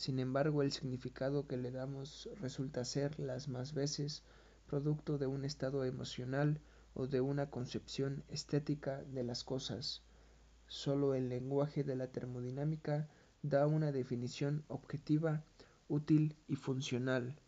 [0.00, 4.22] Sin embargo, el significado que le damos resulta ser las más veces
[4.66, 6.58] producto de un estado emocional
[6.94, 10.00] o de una concepción estética de las cosas.
[10.68, 13.10] Solo el lenguaje de la termodinámica
[13.42, 15.44] da una definición objetiva,
[15.86, 17.38] útil y funcional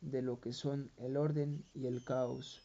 [0.00, 2.62] de lo que son el orden y el caos.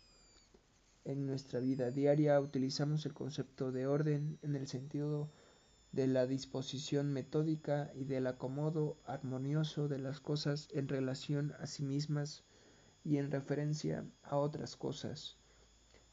[1.06, 5.30] En nuestra vida diaria utilizamos el concepto de orden en el sentido
[5.91, 11.84] de la disposición metódica y del acomodo armonioso de las cosas en relación a sí
[11.84, 12.43] mismas
[13.04, 15.38] y en referencia a otras cosas.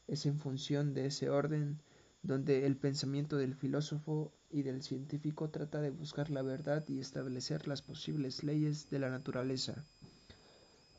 [0.07, 1.79] Es en función de ese orden
[2.23, 7.67] donde el pensamiento del filósofo y del científico trata de buscar la verdad y establecer
[7.67, 9.85] las posibles leyes de la naturaleza.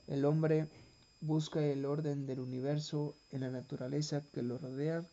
[0.07, 0.69] El hombre
[1.21, 5.05] busca el orden del universo en la naturaleza que lo rodea,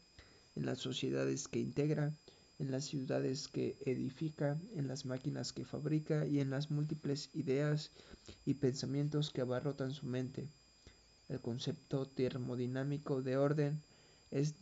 [0.55, 2.13] en las sociedades que integra,
[2.59, 7.91] en las ciudades que edifica, en las máquinas que fabrica y en las múltiples ideas
[8.45, 10.47] y pensamientos que abarrotan su mente.
[11.29, 13.81] El concepto termodinámico de orden
[14.31, 14.55] es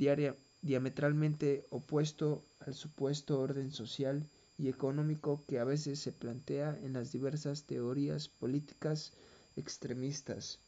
[0.61, 4.25] diametralmente opuesto al supuesto orden social
[4.57, 9.11] y económico que a veces se plantea en las diversas teorías políticas
[9.55, 10.59] extremistas.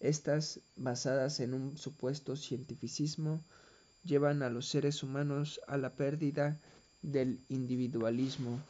[0.00, 3.40] Estas, basadas en un supuesto cientificismo,
[4.04, 6.58] llevan a los seres humanos a la pérdida
[7.02, 8.60] del individualismo,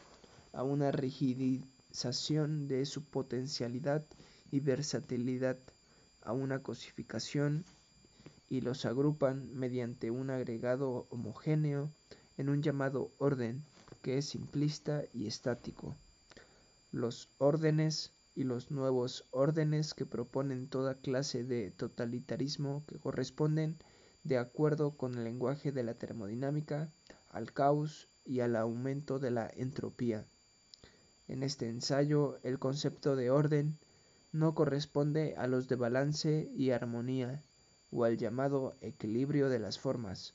[0.53, 4.05] a una rigidización de su potencialidad
[4.51, 5.57] y versatilidad,
[6.23, 7.65] a una cosificación
[8.51, 11.91] y los agrupan mediante un agregado homogéneo
[12.37, 13.63] en un llamado orden
[14.03, 15.95] que es simplista y estático.
[16.91, 23.77] Los órdenes y los nuevos órdenes que proponen toda clase de totalitarismo que corresponden,
[24.25, 26.91] de acuerdo con el lenguaje de la termodinámica,
[27.31, 30.25] al caos y al aumento de la entropía.
[31.29, 33.79] En este ensayo, el concepto de orden
[34.33, 37.43] no corresponde a los de balance y armonía,
[37.91, 40.35] o al llamado equilibrio de las formas.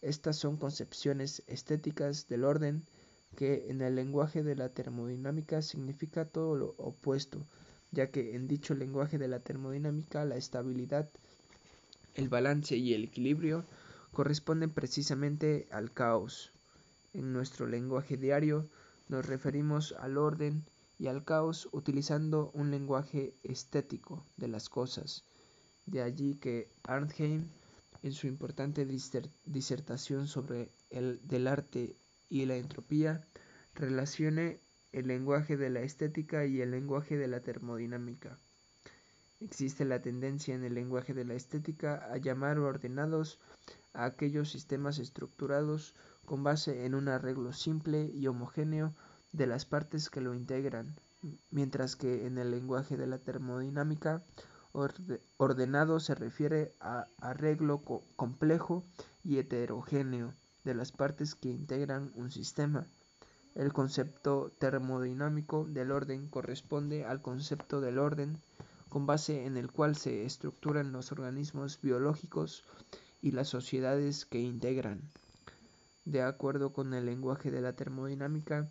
[0.00, 2.86] Estas son concepciones estéticas del orden
[3.36, 7.44] que en el lenguaje de la termodinámica significa todo lo opuesto,
[7.92, 11.10] ya que en dicho lenguaje de la termodinámica la estabilidad,
[12.14, 13.64] el balance y el equilibrio
[14.12, 16.52] corresponden precisamente al caos.
[17.12, 18.68] En nuestro lenguaje diario
[19.08, 20.64] nos referimos al orden
[20.98, 25.24] y al caos utilizando un lenguaje estético de las cosas.
[25.86, 27.48] De allí que Arnheim,
[28.02, 28.86] en su importante
[29.44, 31.96] disertación sobre el arte
[32.28, 33.26] y la entropía,
[33.74, 34.60] relacione
[34.92, 38.38] el lenguaje de la estética y el lenguaje de la termodinámica.
[39.40, 43.38] Existe la tendencia en el lenguaje de la estética a llamar ordenados
[43.94, 45.94] a aquellos sistemas estructurados
[46.26, 48.94] con base en un arreglo simple y homogéneo
[49.32, 50.94] de las partes que lo integran,
[51.50, 54.22] mientras que en el lenguaje de la termodinámica
[55.38, 57.82] ordenado se refiere a arreglo
[58.16, 58.84] complejo
[59.24, 62.86] y heterogéneo de las partes que integran un sistema.
[63.54, 68.38] El concepto termodinámico del orden corresponde al concepto del orden
[68.90, 72.64] con base en el cual se estructuran los organismos biológicos
[73.22, 75.00] y las sociedades que integran.
[76.04, 78.68] De acuerdo con el lenguaje de la termodinámica,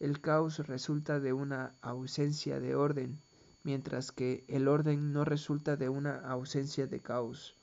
[0.00, 3.18] el caos resulta de una ausencia de orden,
[3.62, 7.54] mientras que el orden no resulta de una ausencia de caos.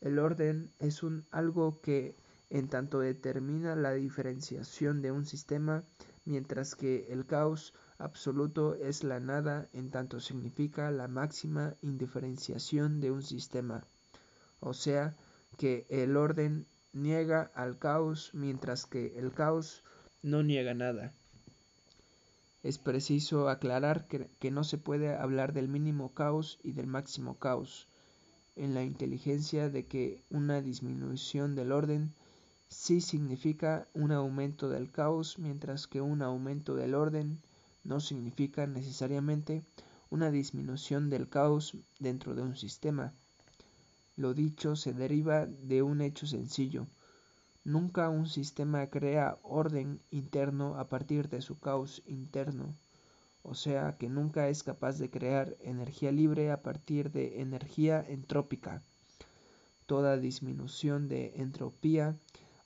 [0.00, 2.14] El orden es algo que
[2.50, 5.84] en tanto determina la diferenciación de un sistema,
[6.24, 13.10] mientras que el caos absoluto es la nada en tanto significa la máxima indiferenciación de
[13.10, 13.84] un sistema.
[14.60, 15.14] O sea,
[15.58, 19.82] que el orden niega al caos mientras que el caos
[20.22, 21.12] no niega nada.
[22.62, 27.88] Es preciso aclarar que, no se puede hablar del mínimo caos y del máximo caos,
[28.56, 32.14] en la inteligencia de que una disminución del orden
[32.68, 37.40] sí significa un aumento del caos, mientras que un aumento del orden
[37.84, 39.62] no significa necesariamente
[40.10, 43.12] una disminución del caos dentro de un sistema.
[44.16, 46.86] Lo dicho se deriva de un hecho sencillo.
[47.64, 52.74] Nunca un sistema crea orden interno a partir de su caos interno,
[53.42, 58.82] o sea que nunca es capaz de crear energía libre a partir de energía entrópica.
[59.86, 62.14] Toda disminución de entropía,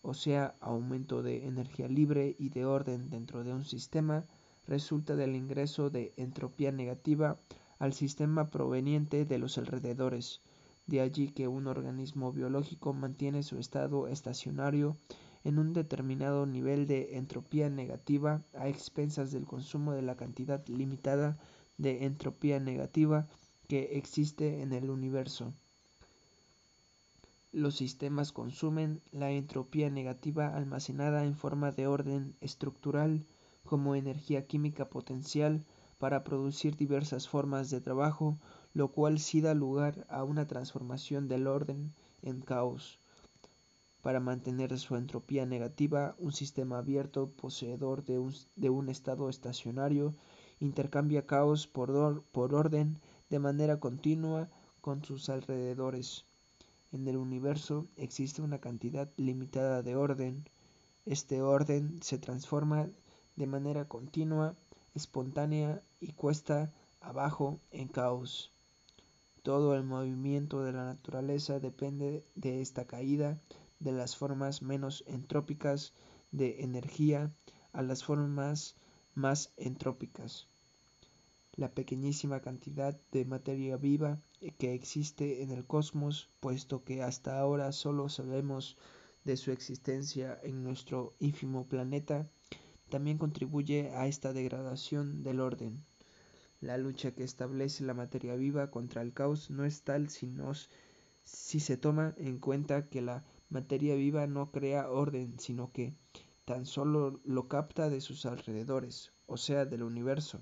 [0.03, 4.25] o sea aumento de energía libre y de orden dentro de un sistema,
[4.67, 7.39] resulta del ingreso de entropía negativa
[7.79, 10.41] al sistema proveniente de los alrededores.
[10.87, 14.97] De allí que un organismo biológico mantiene su estado estacionario
[15.45, 21.39] en un determinado nivel de entropía negativa a expensas del consumo de la cantidad limitada
[21.77, 23.27] de entropía negativa
[23.69, 25.53] que existe en el universo.
[27.59, 33.25] Los sistemas consumen la entropía negativa almacenada en forma de orden estructural
[33.65, 35.65] como energía química potencial
[35.99, 38.39] para producir diversas formas de trabajo
[38.75, 41.93] lo cual sí da lugar a una transformación del orden
[42.23, 43.01] en caos.
[44.03, 48.21] Para mantener su entropía negativa, un sistema abierto poseedor de
[48.71, 50.15] un, estado estacionario
[50.61, 51.91] intercambia caos por
[52.55, 54.49] orden de manera continua
[54.81, 56.28] con sus alrededores.
[56.91, 60.49] En el universo existe una cantidad limitada de orden.
[61.05, 62.89] Este orden se transforma
[63.37, 64.57] de manera continua,
[64.95, 68.53] espontánea y cuesta abajo en caos.
[69.43, 73.39] Todo el movimiento de la naturaleza depende de esta caída
[73.81, 75.93] de las formas menos entrópicas
[76.33, 77.33] de energía
[77.73, 78.77] a las formas
[79.15, 80.49] más entrópicas.
[81.59, 84.21] La pequeñísima cantidad de materia viva
[84.59, 88.77] que existe en el cosmos, puesto que hasta ahora solo sabemos
[89.25, 92.31] de su existencia en nuestro ínfimo planeta,
[92.91, 95.85] también contribuye a esta degradación del orden.
[96.61, 100.53] La lucha que establece la materia viva contra el caos no es tal sino
[101.25, 105.93] si se toma en cuenta que la materia viva no crea orden, sino que
[106.45, 110.41] tan solo lo capta de sus alrededores, o sea, del universo.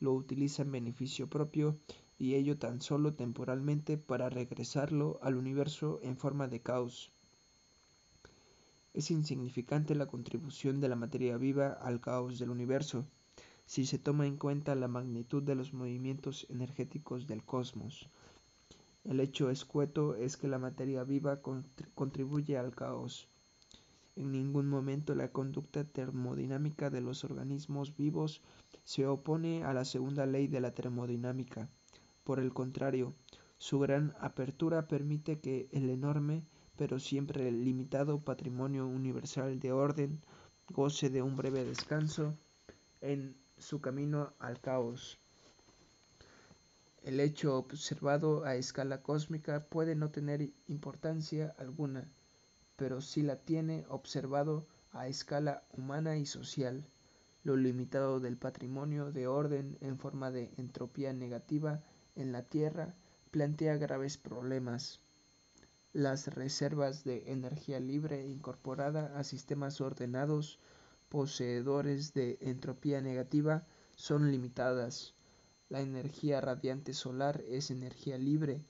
[0.00, 1.76] Lo utiliza en beneficio propio
[2.18, 7.10] y ello tan solo temporalmente para regresarlo al universo en forma de caos.
[8.94, 13.04] Es insignificante la contribución de la materia viva al caos del universo,
[13.66, 18.08] si se toma en cuenta la magnitud de los movimientos energéticos del cosmos.
[19.04, 21.40] El hecho escueto es que la materia viva
[21.94, 23.28] contribuye al caos.
[24.18, 28.42] En ningún momento la conducta termodinámica de los organismos vivos
[28.82, 31.68] se opone a la segunda ley de la termodinámica.
[32.24, 33.14] Por el contrario,
[33.58, 36.42] su gran apertura permite que el enorme,
[36.76, 40.20] pero siempre limitado patrimonio universal de orden
[40.68, 42.36] goce de un breve descanso
[43.00, 45.20] en su camino al caos.
[47.04, 52.10] El hecho observado a escala cósmica puede no tener importancia alguna,
[52.78, 56.86] pero sí la tiene observado a escala humana y social.
[57.42, 61.82] Lo limitado del patrimonio de orden en forma de entropía negativa
[62.16, 62.94] en la Tierra
[63.30, 65.00] plantea graves problemas.
[65.92, 70.58] Las reservas de energía libre incorporada a sistemas ordenados
[71.10, 73.66] poseedores de entropía negativa
[73.96, 75.14] son limitadas
[75.70, 78.62] la energía radiante solar es energía libre,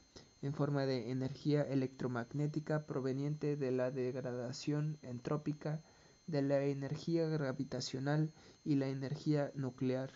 [0.42, 5.82] en forma de energía electromagnética proveniente de la degradación entrópica
[6.26, 8.32] de la energía gravitacional
[8.64, 10.12] y la energía nuclear.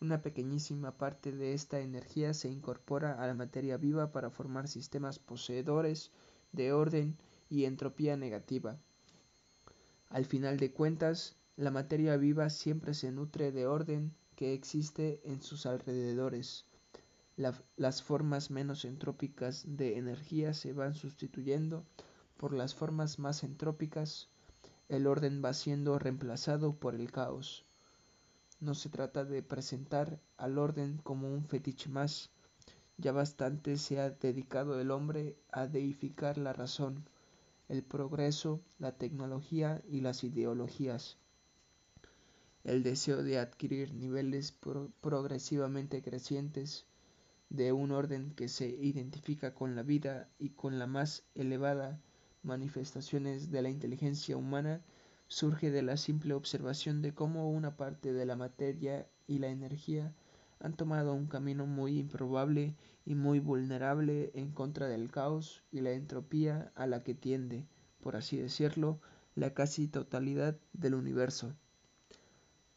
[0.00, 5.20] Una pequeñísima parte de esta energía se incorpora a la materia viva para formar sistemas
[5.20, 6.10] poseedores
[6.50, 7.16] de orden
[7.48, 8.78] y entropía negativa.
[10.08, 15.40] Al final de cuentas, la materia viva siempre se nutre de orden que existe en
[15.40, 16.66] sus alrededores.
[17.36, 21.84] Las formas menos entrópicas de energía se van sustituyendo
[22.36, 24.28] por las formas más entrópicas.
[24.88, 27.64] El orden va siendo reemplazado por el caos.
[28.60, 32.30] No se trata de presentar al orden como un fetiche más.
[32.98, 37.04] Ya bastante se ha dedicado el hombre a deificar la razón,
[37.68, 41.16] el progreso, la tecnología y las ideologías
[42.64, 44.54] el deseo de adquirir niveles
[45.00, 46.86] progresivamente crecientes
[47.52, 52.00] de un orden que se identifica con la vida y con la más elevada
[52.42, 54.80] manifestaciones de la inteligencia humana
[55.28, 60.14] surge de la simple observación de cómo una parte de la materia y la energía
[60.60, 62.74] han tomado un camino muy improbable
[63.04, 67.66] y muy vulnerable en contra del caos y la entropía a la que tiende,
[68.00, 68.98] por así decirlo,
[69.34, 71.52] la casi totalidad del universo.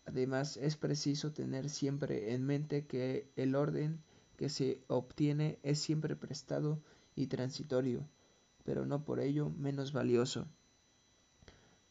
[0.06, 4.04] Además, es preciso tener siempre en mente que el orden
[4.36, 6.80] que se obtiene es siempre prestado
[7.16, 8.08] y transitorio,
[8.64, 10.48] pero no por ello menos valioso.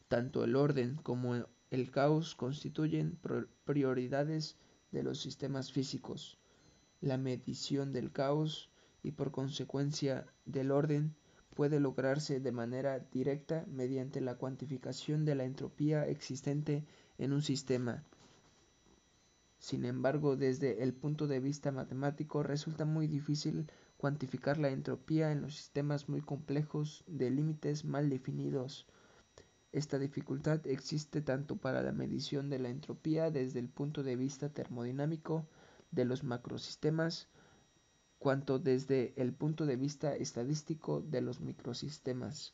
[0.07, 1.35] Tanto el orden como
[1.71, 3.17] el caos constituyen
[3.63, 4.55] prioridades
[4.91, 6.37] de los sistemas físicos.
[7.01, 8.69] La medición del caos
[9.03, 11.15] y por consecuencia del orden
[11.55, 16.85] puede lograrse de manera directa mediante la cuantificación de la entropía existente
[17.17, 18.03] en un sistema.
[19.65, 23.65] Sin embargo, desde el punto de vista matemático resulta muy difícil
[23.97, 28.85] cuantificar la entropía en los sistemas muy complejos de límites mal definidos.
[29.71, 34.49] Esta dificultad existe tanto para la medición de la entropía desde el punto de vista
[34.49, 35.47] termodinámico
[35.89, 37.27] de los macrosistemas,
[38.19, 42.53] cuanto desde el punto de vista estadístico de los microsistemas.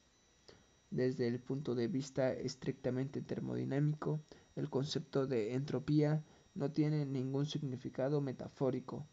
[0.91, 4.21] Desde el punto de vista estrictamente termodinámico,
[4.55, 6.23] el concepto de entropía
[6.55, 9.05] no tiene ningún significado metafórico.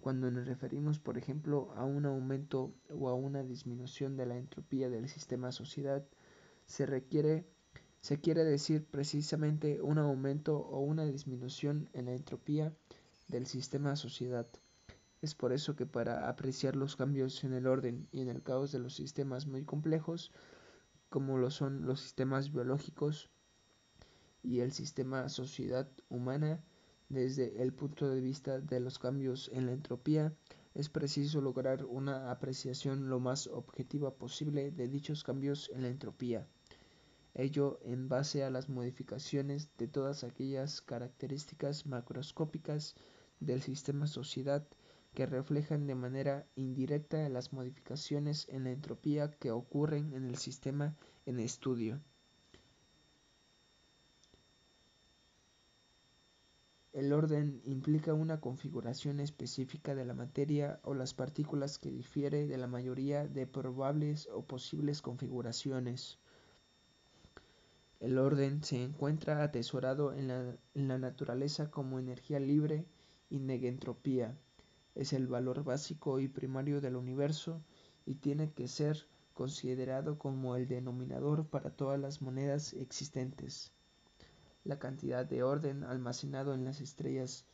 [0.00, 4.90] Cuando nos referimos, por ejemplo, a un aumento o a una disminución de la entropía
[4.90, 6.04] del sistema sociedad,
[6.66, 7.46] se requiere
[8.02, 12.74] se quiere decir precisamente un aumento o una disminución en la entropía
[13.28, 14.48] del sistema sociedad.
[15.22, 18.72] Es por eso que para apreciar los cambios en el orden y en el caos
[18.72, 20.32] de los sistemas muy complejos,
[21.10, 23.30] como lo son los sistemas biológicos
[24.42, 26.60] y el sistema sociedad humana,
[27.12, 30.32] desde el punto de vista de los cambios en la entropía,
[30.74, 36.46] es preciso lograr una apreciación lo más objetiva posible de dichos cambios en la entropía.
[37.34, 42.94] Ello en base a las modificaciones de todas aquellas características macroscópicas
[43.40, 44.66] del sistema sociedad
[45.12, 50.96] que reflejan de manera indirecta las modificaciones en la entropía que ocurren en el sistema
[51.26, 52.00] en estudio.
[57.02, 62.56] El orden implica una configuración específica de la materia o las partículas que difiere de
[62.56, 66.20] la mayoría de probables o posibles configuraciones.
[67.98, 72.86] El orden se encuentra atesorado en la, naturaleza como energía libre
[73.28, 74.38] y negentropía
[74.94, 77.64] es el valor básico y primario del universo
[78.06, 83.72] y tiene que ser considerado como el denominador para todas las monedas existentes.
[84.64, 87.44] La cantidad de orden almacenado en las estrellas,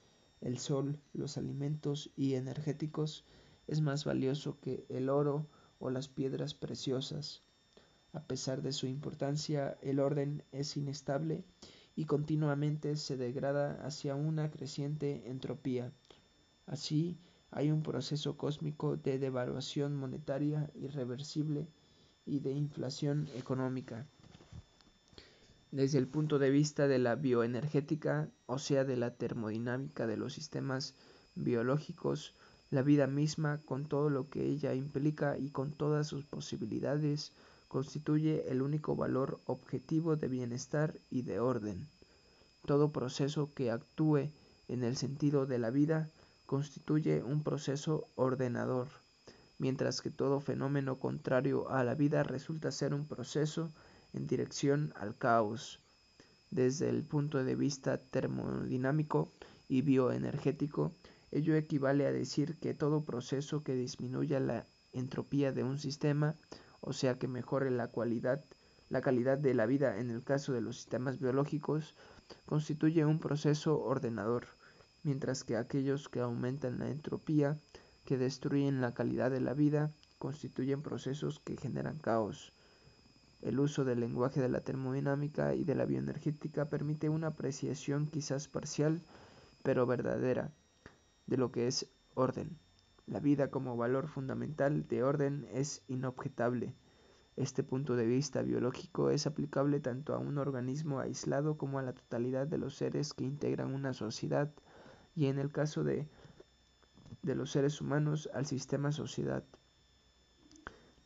[0.41, 3.25] el sol, los alimentos y energéticos
[3.67, 5.47] es más valioso que el oro
[5.79, 7.43] o las piedras preciosas.
[8.13, 11.45] A pesar de su importancia, el orden es inestable
[11.97, 15.93] y continuamente se degrada hacia una creciente entropía.
[16.67, 17.19] Así,
[17.51, 21.69] hay un proceso cósmico de devaluación monetaria irreversible
[22.27, 24.07] y de inflación económica.
[25.71, 30.33] Desde el punto de vista de la bioenergética, o sea, de la termodinámica de los
[30.33, 30.95] sistemas
[31.35, 32.35] biológicos,
[32.71, 37.33] la vida misma, con todo lo que ella implica y con todas sus posibilidades,
[37.69, 41.87] constituye el único valor objetivo de bienestar y de orden.
[42.65, 44.31] Todo proceso que actúe
[44.69, 46.09] en el sentido de la vida
[46.47, 48.89] constituye un proceso ordenador,
[49.59, 53.71] mientras que todo fenómeno contrario a la vida resulta ser un proceso
[54.13, 55.81] en dirección al caos.
[56.51, 59.31] Desde el punto de vista termodinámico
[59.69, 60.93] y bioenergético,
[61.31, 66.37] ello equivale a decir que todo proceso que disminuya la entropía de un sistema,
[66.81, 67.91] o sea que mejore la
[68.89, 71.95] la calidad de la vida en el caso de los sistemas biológicos,
[72.47, 74.47] constituye un proceso ordenador,
[75.03, 77.59] mientras que aquellos que aumentan la entropía,
[78.07, 82.53] que destruyen la calidad de la vida, constituyen procesos que generan caos.
[83.41, 88.49] El uso del lenguaje de la termodinámica y de la bioenergética permite una apreciación quizás
[88.49, 89.01] parcial,
[89.63, 90.53] pero verdadera,
[91.27, 92.59] de lo que es orden.
[93.07, 96.75] La vida como valor fundamental de orden es inobjetable.
[97.37, 101.93] Este punto de vista biológico es aplicable tanto a un organismo aislado como a la
[101.93, 104.53] totalidad de los seres que integran una sociedad
[105.15, 106.09] y en el caso de,
[107.23, 109.45] los seres humanos al sistema sociedad.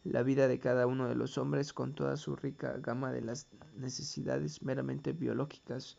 [0.04, 3.46] La vida de cada uno de los hombres con toda su rica gama de las
[3.76, 5.96] necesidades meramente biológicas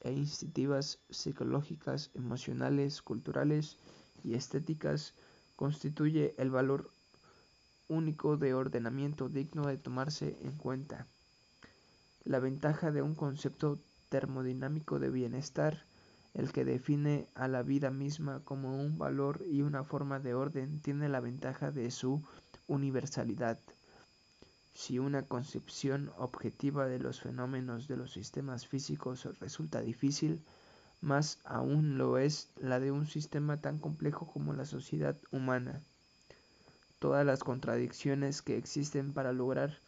[0.00, 3.76] e instintivas, psicológicas, emocionales, culturales
[4.22, 5.12] y estéticas
[5.56, 6.90] constituye el valor
[7.88, 11.06] único de ordenamiento digno de tomarse en cuenta.
[12.24, 13.78] La ventaja de un concepto
[14.08, 15.84] termodinámico de bienestar,
[16.32, 20.80] el que define a la vida misma como un valor y una forma de orden,
[20.80, 22.22] tiene la ventaja de su
[22.66, 23.58] universalidad.
[24.74, 30.42] Si una concepción objetiva de los fenómenos de los sistemas físicos resulta difícil,
[31.00, 35.82] más aún lo es la de un sistema tan complejo como la sociedad humana.
[36.98, 39.78] Todas las contradicciones que existen para lograr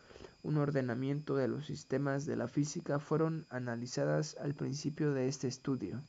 [0.43, 6.03] un ordenamiento de los sistemas de la física fueron analizadas al principio de este estudio.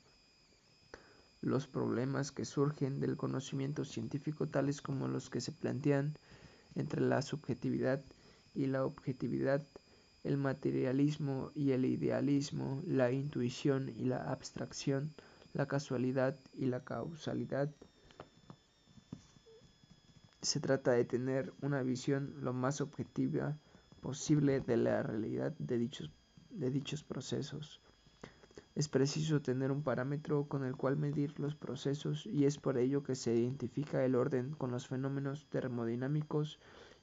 [1.41, 6.17] Los problemas que surgen del conocimiento científico tales como los que se plantean
[6.75, 8.01] entre la subjetividad
[8.53, 9.61] y la objetividad,
[10.23, 15.13] el materialismo y el idealismo, la intuición y la abstracción,
[15.53, 17.69] la casualidad y la causalidad.
[20.41, 23.57] Se trata de tener una visión lo más objetiva
[24.01, 26.11] posible de la realidad de dichos,
[26.49, 27.81] de dichos procesos.
[28.77, 33.01] Es preciso tener un parámetro con el cual medir los procesos y es por ello
[33.01, 36.59] que se identifica el orden con los fenómenos termodinámicos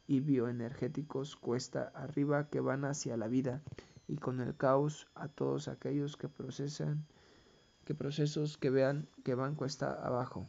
[0.06, 3.60] y bioenergéticos cuesta arriba que van hacia la vida
[4.06, 7.06] y con el caos a todos aquellos que procesan
[7.84, 10.46] que procesos que vean que van cuesta abajo.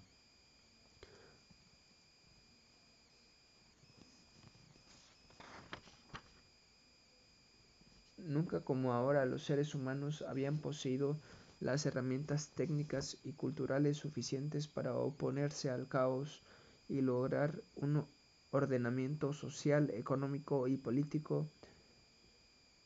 [8.27, 11.15] Nunca como ahora los seres humanos habían poseído
[11.59, 16.41] las herramientas técnicas y culturales suficientes para oponerse al caos
[16.89, 18.03] y lograr un
[18.49, 21.47] ordenamiento social, económico y político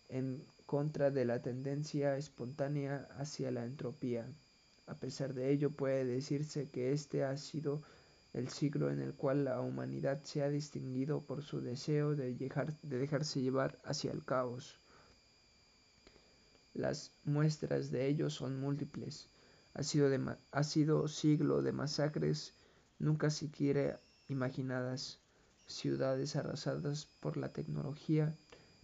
[0.10, 4.28] en contra de la tendencia espontánea hacia la entropía.
[4.88, 7.82] A pesar de ello, puede decirse que este ha sido
[8.34, 12.98] el siglo en el cual la humanidad se ha distinguido por su deseo de, de
[13.00, 14.80] dejarse llevar hacia el caos.
[16.80, 19.28] Las muestras de ello son múltiples.
[19.74, 20.08] Ha sido,
[20.52, 22.54] ha sido siglo de masacres
[23.00, 24.00] nunca siquiera
[24.30, 25.20] imaginadas,
[25.68, 28.34] ciudades arrasadas por la tecnología,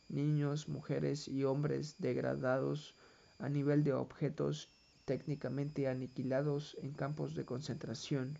[0.09, 2.95] niños, mujeres y hombres degradados
[3.39, 4.67] a nivel de objetos
[5.05, 8.37] técnicamente aniquilados en campos de concentración,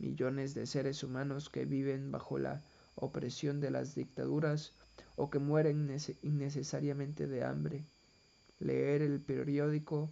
[0.00, 2.64] millones de seres humanos que viven bajo la
[2.96, 4.72] opresión de las dictaduras
[5.14, 5.88] o que mueren
[6.22, 7.84] innecesariamente de hambre
[8.62, 10.08] Leer el periódico,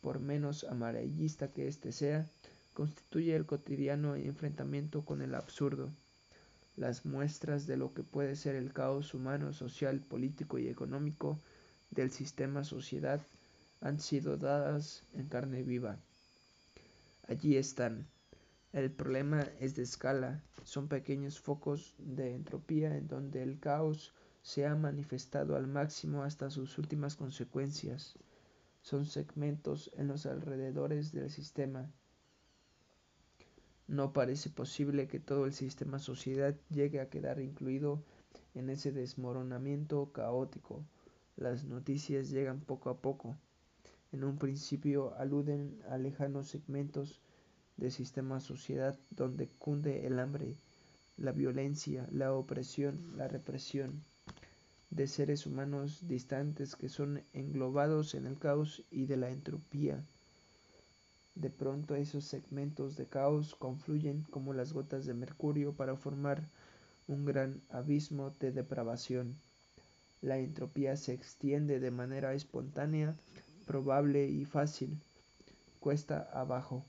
[0.00, 2.26] por menos amarillista que éste sea,
[2.72, 5.90] constituye el cotidiano enfrentamiento con el absurdo.
[6.76, 11.38] Las muestras de lo que puede ser el caos humano, social, político y económico
[11.90, 13.20] del sistema sociedad
[13.82, 15.98] han sido dadas en carne viva.
[17.28, 18.06] Allí están.
[18.72, 24.66] El problema es de escala, son pequeños focos de entropía en donde el caos se
[24.66, 28.14] ha manifestado al máximo hasta sus últimas consecuencias.
[28.82, 31.90] Son segmentos en los alrededores del sistema.
[33.86, 38.02] No parece posible que todo el sistema sociedad llegue a quedar incluido
[38.54, 40.84] en ese desmoronamiento caótico.
[41.36, 43.36] Las noticias llegan poco a poco.
[44.12, 47.20] En un principio aluden a lejanos segmentos
[47.76, 50.56] de sistema sociedad donde cunde el hambre,
[51.16, 54.04] la violencia, la opresión, la represión,
[54.90, 60.04] de seres humanos distantes que son englobados en el caos y de la entropía.
[61.36, 66.48] De pronto esos segmentos de caos confluyen como las gotas de mercurio para formar
[67.06, 69.36] un gran abismo de depravación.
[70.22, 73.16] La entropía se extiende de manera espontánea,
[73.66, 74.98] probable y fácil,
[75.78, 76.84] cuesta abajo.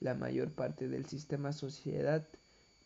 [0.00, 2.26] La mayor parte del sistema sociedad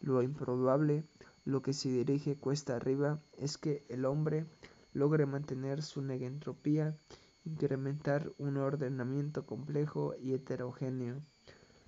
[0.00, 1.04] Lo improbable,
[1.44, 4.46] lo que se dirige cuesta arriba, es que el hombre
[4.92, 6.96] logre mantener su negentropía,
[7.44, 11.20] incrementar un ordenamiento complejo y heterogéneo.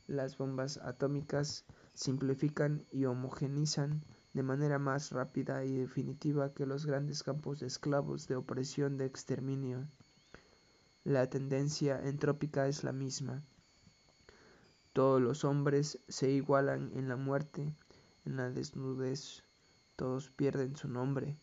[0.09, 4.03] Las bombas atómicas simplifican y homogenizan
[4.33, 9.05] de manera más rápida y definitiva que los grandes campos de esclavos de opresión de
[9.05, 9.87] exterminio.
[11.05, 13.43] La tendencia entrópica es la misma.
[14.95, 17.75] Todos los hombres se igualan en la muerte,
[18.25, 19.45] en la desnudez,
[19.95, 21.37] todos pierden su nombre.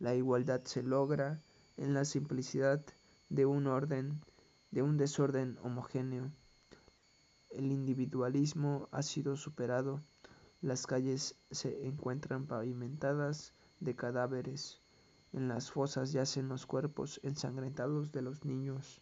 [0.00, 1.40] La igualdad se logra
[1.76, 2.84] en la simplicidad
[3.28, 4.20] de un orden,
[4.72, 6.32] de un desorden homogéneo.
[7.54, 10.00] El individualismo ha sido superado,
[10.60, 14.82] las calles se encuentran pavimentadas de cadáveres,
[15.32, 19.00] en las fosas yacen los cuerpos ensangrentados de los niños.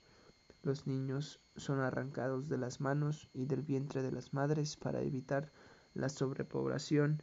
[0.62, 5.50] Los niños son arrancados de las manos y del vientre de las madres para evitar
[5.94, 7.22] la sobrepoblación.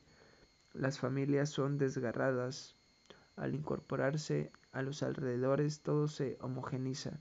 [0.74, 2.76] Las familias son desgarradas.
[3.36, 7.20] Al incorporarse a los alrededores todo se homogeniza.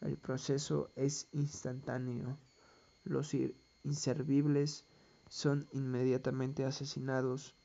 [0.00, 2.38] El proceso es instantáneo.
[3.08, 3.34] Los
[3.82, 4.84] inservibles
[5.28, 7.56] son inmediatamente asesinados.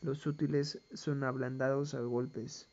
[0.00, 2.68] Los útiles son ablandados a golpes.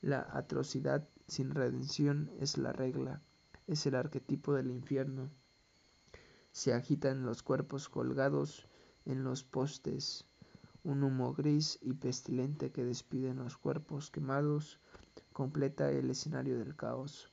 [0.00, 3.20] La atrocidad sin redención es la regla
[3.66, 5.30] es el arquetipo del infierno.
[6.50, 8.68] Se agitan los cuerpos colgados
[9.04, 10.24] en los postes,
[10.84, 14.78] un humo gris y pestilente que despiden los cuerpos quemados
[15.32, 17.32] completa el escenario del caos.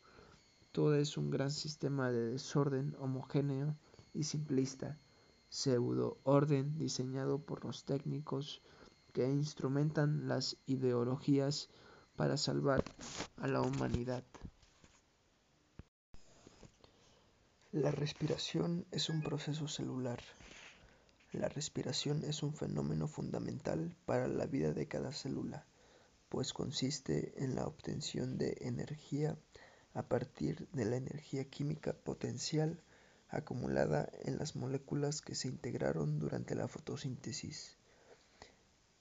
[0.72, 3.76] Todo es un gran sistema de desorden homogéneo
[4.14, 4.98] y simplista,
[5.50, 8.62] pseudo orden diseñado por los técnicos
[9.14, 11.70] que instrumentan las ideologías
[12.16, 12.84] para salvar
[13.38, 14.24] a la humanidad.
[17.72, 20.20] La respiración es un proceso celular.
[21.32, 25.66] La respiración es un fenómeno fundamental para la vida de cada célula,
[26.30, 29.38] pues consiste en la obtención de energía
[29.94, 32.82] a partir de la energía química potencial
[33.30, 37.78] acumulada en las moléculas que se integraron durante la fotosíntesis.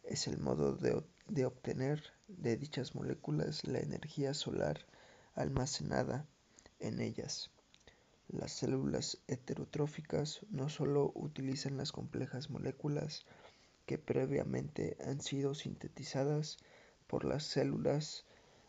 [0.03, 4.87] Es el modo de, obtener de dichas moléculas la energía solar
[5.35, 6.27] almacenada
[6.79, 7.51] en ellas.
[8.29, 13.25] Las células heterotróficas no solo utilizan las complejas moléculas
[13.87, 16.59] que previamente han sido sintetizadas
[17.07, 18.27] por las células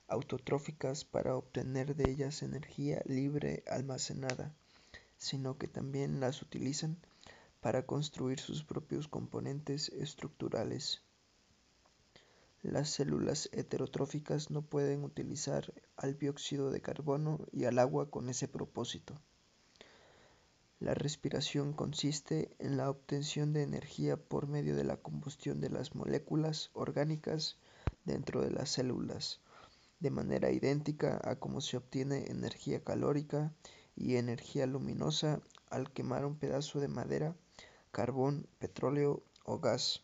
[0.07, 4.55] autotróficas para obtener de ellas energía libre almacenada,
[5.19, 6.97] sino que también las utilizan
[7.59, 11.03] para construir sus propios componentes estructurales.
[12.61, 18.47] Las células heterotróficas no pueden utilizar al dióxido de carbono y al agua con ese
[18.47, 19.15] propósito.
[20.79, 25.93] La respiración consiste en la obtención de energía por medio de la combustión de las
[25.95, 27.57] moléculas orgánicas
[28.05, 29.41] dentro de las células,
[29.99, 33.53] de manera idéntica a como se obtiene energía calórica
[33.95, 37.35] y energía luminosa al quemar un pedazo de madera,
[37.91, 40.03] carbón, petróleo o gas.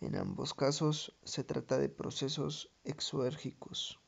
[0.00, 3.98] En ambos casos se trata de procesos exoérgicos.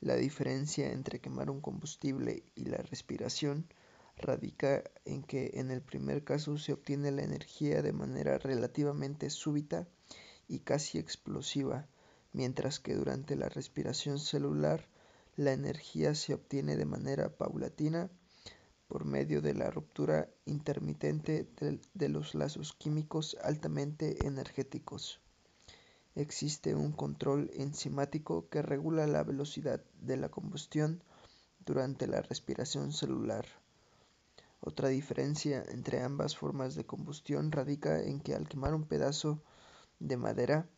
[0.00, 3.66] La diferencia entre quemar un combustible y la respiración
[4.16, 9.88] radica en que en el primer caso se obtiene la energía de manera relativamente súbita
[10.46, 11.86] y casi explosiva,
[12.32, 14.86] mientras que durante la respiración celular
[15.38, 18.10] la energía se obtiene de manera paulatina
[18.88, 21.48] por medio de la ruptura intermitente
[21.94, 25.20] de, los lazos químicos altamente energéticos.
[26.16, 31.04] Existe un control enzimático que regula la velocidad de la combustión
[31.64, 33.46] durante la respiración celular.
[34.60, 39.40] Otra diferencia entre ambas formas de combustión radica en que al quemar un pedazo
[40.00, 40.68] de madera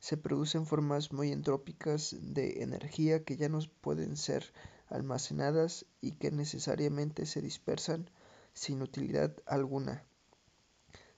[0.00, 4.52] se producen formas muy entrópicas de energía que ya no pueden ser
[4.88, 8.10] almacenadas y que necesariamente se dispersan
[8.54, 10.04] sin utilidad alguna,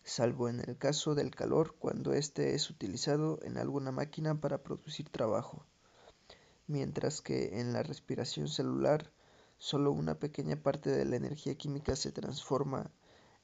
[0.03, 5.09] salvo en el caso del calor cuando éste es utilizado en alguna máquina para producir
[5.09, 5.64] trabajo,
[6.66, 9.12] mientras que en la respiración celular
[9.59, 12.91] solo una pequeña parte de la energía química se transforma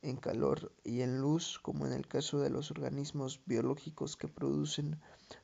[0.09, 5.01] en calor y en luz, como en el caso de los organismos biológicos que producen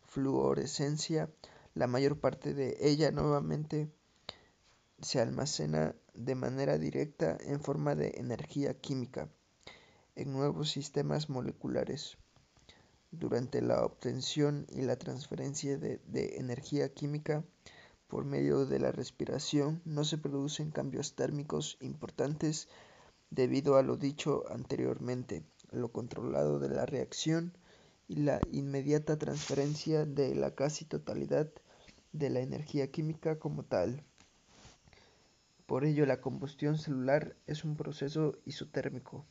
[0.06, 1.30] fluorescencia,
[1.74, 3.90] la mayor parte de ella nuevamente
[5.00, 9.28] se almacena de manera directa en forma de energía química
[10.14, 12.18] en nuevos sistemas moleculares.
[13.10, 16.00] Durante la obtención y la transferencia de,
[16.36, 17.44] energía química
[18.06, 22.68] por medio de la respiración no se producen cambios térmicos importantes
[23.33, 27.57] debido a lo dicho anteriormente, lo controlado de la reacción
[28.07, 31.51] y la inmediata transferencia de la casi totalidad
[32.12, 34.05] de la energía química como tal.
[35.64, 39.24] Por ello, la combustión celular es un proceso isotérmico.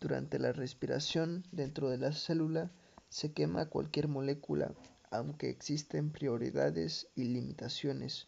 [0.00, 2.72] Durante la respiración dentro de la célula
[3.08, 4.74] se quema cualquier molécula,
[5.12, 8.26] aunque existen prioridades y limitaciones.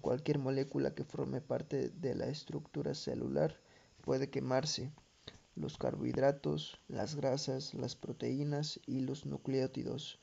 [0.00, 3.58] Cualquier molécula que forme parte de la estructura celular
[4.00, 4.90] puede quemarse.
[5.56, 10.18] Los carbohidratos, las grasas, las proteínas y los nucleótidos.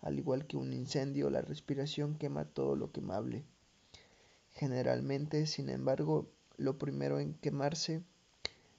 [0.00, 3.44] Al igual que un incendio, la respiración quema todo lo quemable.
[4.52, 8.02] Generalmente, sin embargo, lo primero en quemarse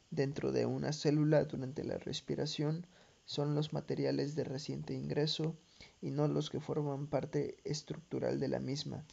[0.09, 2.87] dentro de una célula durante la respiración
[3.25, 5.55] son los materiales de reciente ingreso
[6.01, 9.03] y no los que forman parte estructural de la misma.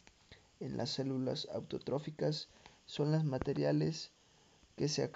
[0.59, 2.47] En las células autotróficas
[2.85, 4.11] son los materiales
[4.75, 5.09] que se,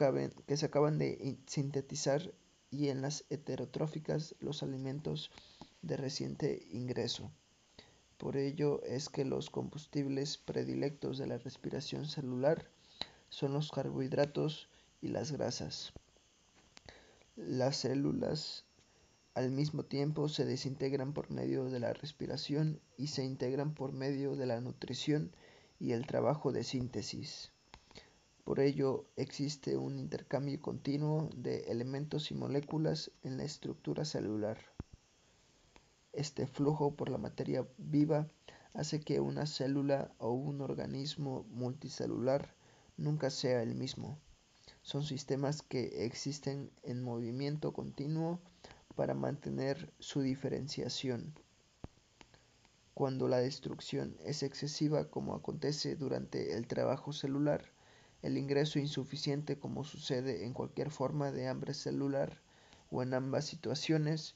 [0.47, 2.33] que se acaban de sintetizar
[2.71, 5.31] y en las heterotróficas los alimentos
[5.81, 7.31] de reciente ingreso.
[8.17, 12.69] Por ello es que los combustibles predilectos de la respiración celular
[13.29, 14.67] son los carbohidratos
[15.01, 15.93] y las grasas.
[17.35, 18.65] Las células
[19.35, 24.35] al mismo tiempo se desintegran por medio de la respiración y se integran por medio
[24.35, 25.31] de la nutrición
[25.79, 27.51] y el trabajo de síntesis.
[28.49, 34.57] Por ello existe un intercambio continuo de elementos y moléculas en la estructura celular.
[36.13, 38.27] Este flujo por la materia viva
[38.73, 42.55] hace que una célula o un organismo multicelular
[42.97, 44.17] nunca sea el mismo.
[44.81, 48.39] Son sistemas que existen en movimiento continuo
[48.95, 51.35] para mantener su diferenciación.
[52.95, 57.69] Cuando la destrucción es excesiva como acontece durante el trabajo celular,
[58.21, 62.41] el ingreso insuficiente como sucede en cualquier forma de hambre celular
[62.91, 64.35] o en ambas situaciones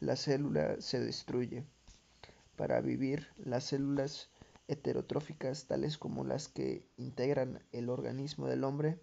[0.00, 1.64] la célula se destruye.
[2.56, 4.28] Para vivir, las células
[4.68, 8.98] heterotróficas, tales como las que integran el organismo del hombre,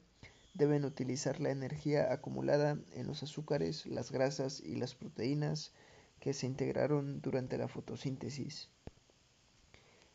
[0.53, 5.71] deben utilizar la energía acumulada en los azúcares, las grasas y las proteínas
[6.19, 8.69] que se integraron durante la fotosíntesis.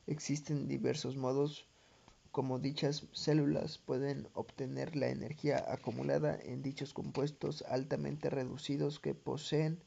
[0.06, 1.66] Existen diversos modos
[2.32, 9.78] como dichas células pueden obtener la energía acumulada en dichos compuestos altamente reducidos que poseen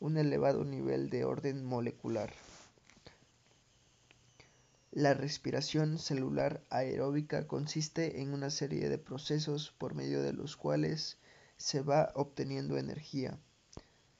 [0.00, 2.30] un elevado nivel de orden molecular.
[4.92, 11.16] La respiración celular aeróbica consiste en una serie de procesos por medio de los cuales
[11.56, 13.38] se va obteniendo energía.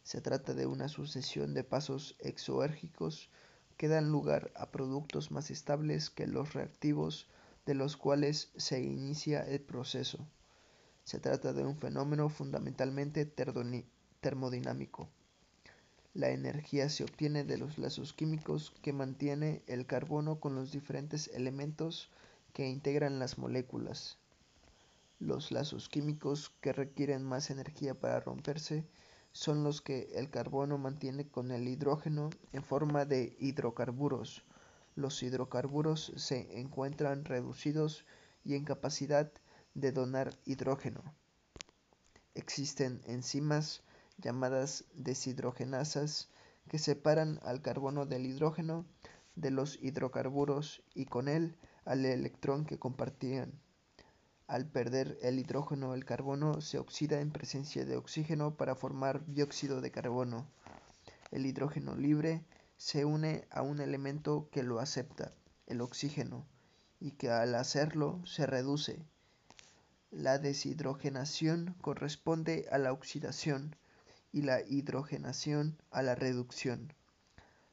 [0.05, 3.29] Se trata de una sucesión de pasos exoérgicos
[3.77, 7.29] que dan lugar a productos más estables que los reactivos
[7.67, 10.27] de los cuales se inicia el proceso.
[11.05, 13.27] Se trata de un fenómeno fundamentalmente
[14.21, 15.09] termodinámico.
[16.15, 21.29] La energía se obtiene de los lazos químicos que mantiene el carbono con los diferentes
[21.35, 22.09] elementos
[22.53, 24.17] que integran las moléculas.
[25.19, 28.85] Los lazos químicos que requieren más energía para romperse
[29.33, 34.45] son los que el carbono mantiene con el hidrógeno en forma de hidrocarburos.
[34.97, 38.05] Los hidrocarburos se encuentran reducidos
[38.45, 39.33] y en capacidad
[39.75, 41.03] de donar hidrógeno.
[42.35, 43.83] Existen enzimas
[44.19, 46.29] llamadas deshidrogenasas
[46.69, 48.85] que separan al carbono del hidrógeno
[49.37, 53.53] de los hidrocarburos y con él al electrón que compartían.
[54.47, 59.81] Al perder el hidrógeno, el carbono se oxida en presencia de oxígeno para formar dióxido
[59.81, 60.47] de carbono.
[61.31, 62.45] El hidrógeno libre
[62.77, 65.33] se une a un elemento que lo acepta,
[65.67, 66.47] el oxígeno,
[67.01, 69.05] y que al hacerlo se reduce.
[70.11, 73.77] La deshidrogenación corresponde a la oxidación
[74.33, 76.93] y la hidrogenación a la reducción.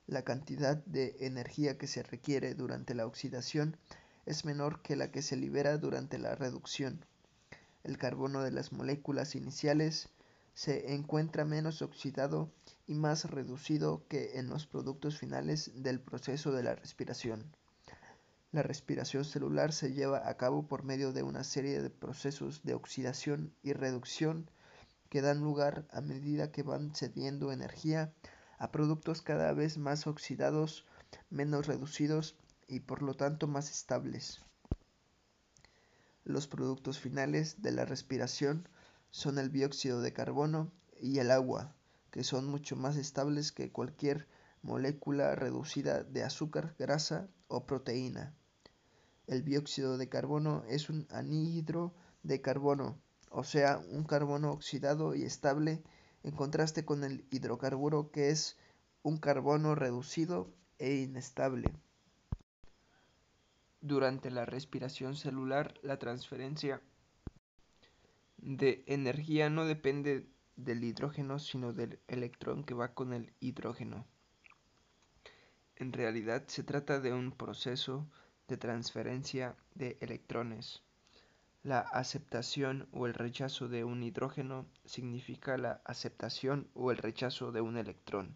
[0.08, 3.78] La cantidad de energía que se requiere durante la oxidación
[4.26, 7.06] es menor que la que se libera durante la reducción.
[7.84, 10.10] El carbono de las moléculas iniciales
[10.54, 12.52] se encuentra menos oxidado
[12.88, 17.56] y más reducido que en los productos finales del proceso de la respiración.
[18.52, 22.74] La respiración celular se lleva a cabo por medio de una serie de procesos de
[22.74, 24.50] oxidación y reducción
[25.10, 28.14] que dan lugar a medida que van cediendo energía
[28.58, 30.86] a productos cada vez más oxidados,
[31.30, 32.36] menos reducidos
[32.68, 34.42] y por lo tanto más estables.
[36.24, 38.68] Los productos finales de la respiración
[39.12, 41.76] son el dióxido de carbono y el agua,
[42.12, 44.28] que son mucho más estables que cualquier
[44.64, 48.34] molécula reducida de azúcar, grasa o proteína.
[49.28, 51.94] El dióxido de carbono es un anhídro
[52.24, 52.98] de carbono
[53.32, 55.82] o sea, un carbono oxidado y estable,
[56.24, 58.58] en contraste con el hidrocarburo que es
[59.04, 61.72] un carbono reducido e inestable.
[63.80, 66.82] Durante la respiración celular, la transferencia
[68.42, 74.06] de energía no depende del hidrógeno, sino del electrón que va con el hidrógeno.
[75.76, 78.08] En realidad se trata de un proceso
[78.48, 80.82] de transferencia de electrones.
[81.64, 87.62] La aceptación o el rechazo de un hidrógeno significa la aceptación o el rechazo de
[87.62, 88.36] un electrón.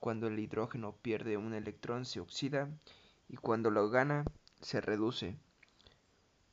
[0.00, 2.68] Cuando el hidrógeno pierde un electrón se oxida
[3.28, 4.24] y cuando lo gana
[4.60, 5.36] se reduce.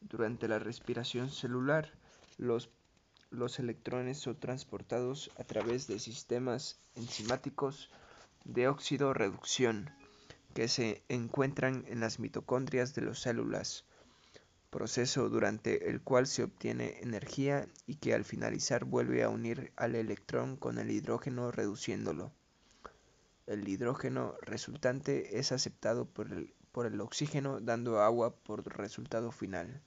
[0.01, 1.91] Durante la respiración celular,
[2.37, 2.69] los,
[3.59, 7.89] electrones son transportados a través de sistemas enzimáticos
[8.45, 9.89] de óxido-reducción
[10.53, 13.85] que se encuentran en las mitocondrias de las células
[14.69, 19.93] proceso durante el cual se obtiene energía y que al finalizar vuelve a unir al
[19.93, 22.31] electrón con el hidrógeno reduciéndolo.
[23.45, 29.83] El hidrógeno resultante es aceptado por el oxígeno dando agua por resultado final.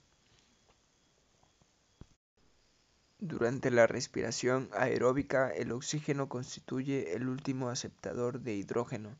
[3.19, 9.17] Durante la respiración aeróbica el oxígeno constituye el último aceptador de hidrógeno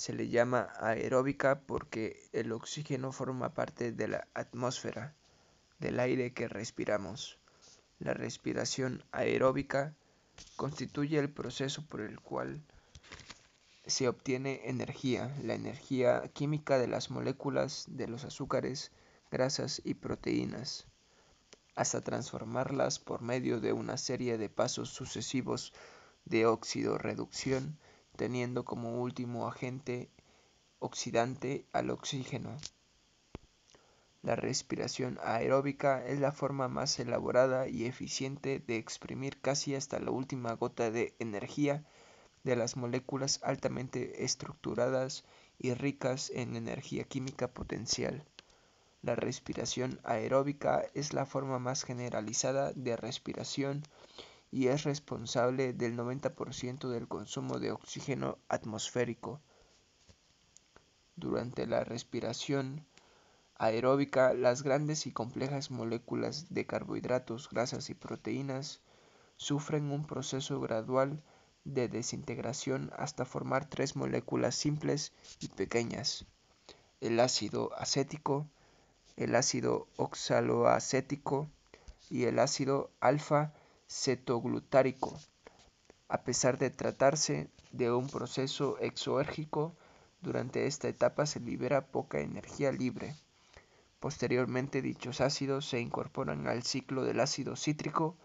[0.00, 5.14] se le llama aeróbica porque el oxígeno forma parte de la atmósfera,
[5.78, 7.38] del aire que respiramos.
[7.98, 9.94] La respiración aeróbica
[10.56, 12.62] constituye el proceso por el cual
[13.86, 18.92] se obtiene energía, la energía química de las moléculas de los azúcares,
[19.30, 20.86] grasas y proteínas,
[21.74, 25.72] hasta transformarlas por medio de una serie de pasos sucesivos
[26.24, 27.78] de óxido-reducción
[28.16, 30.10] teniendo como último agente
[30.78, 32.56] oxidante al oxígeno.
[34.22, 40.10] La respiración aeróbica es la forma más elaborada y eficiente de exprimir casi hasta la
[40.10, 41.84] última gota de energía
[42.44, 45.24] de las moléculas altamente estructuradas
[45.58, 48.26] y ricas en energía química potencial.
[49.02, 53.82] La respiración aeróbica es la forma más generalizada de respiración
[54.50, 59.40] y es responsable del 90% del consumo de oxígeno atmosférico.
[61.16, 62.84] Durante la respiración
[63.56, 68.80] aeróbica, las grandes y complejas moléculas de carbohidratos, grasas y proteínas
[69.36, 71.22] sufren un proceso gradual
[71.64, 76.26] de desintegración hasta formar tres moléculas simples y pequeñas,
[77.00, 78.46] el ácido acético,
[79.20, 81.48] el ácido oxaloacético
[82.08, 85.20] y el ácido alfa-cetoglutárico.
[86.08, 89.76] A pesar de tratarse de un proceso exoérgico,
[90.22, 93.14] durante esta etapa se libera poca energía libre.
[93.98, 98.16] Posteriormente dichos ácidos se incorporan al ciclo del ácido cítrico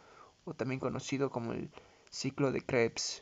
[0.45, 1.71] o también conocido como el
[2.09, 3.21] ciclo de Krebs.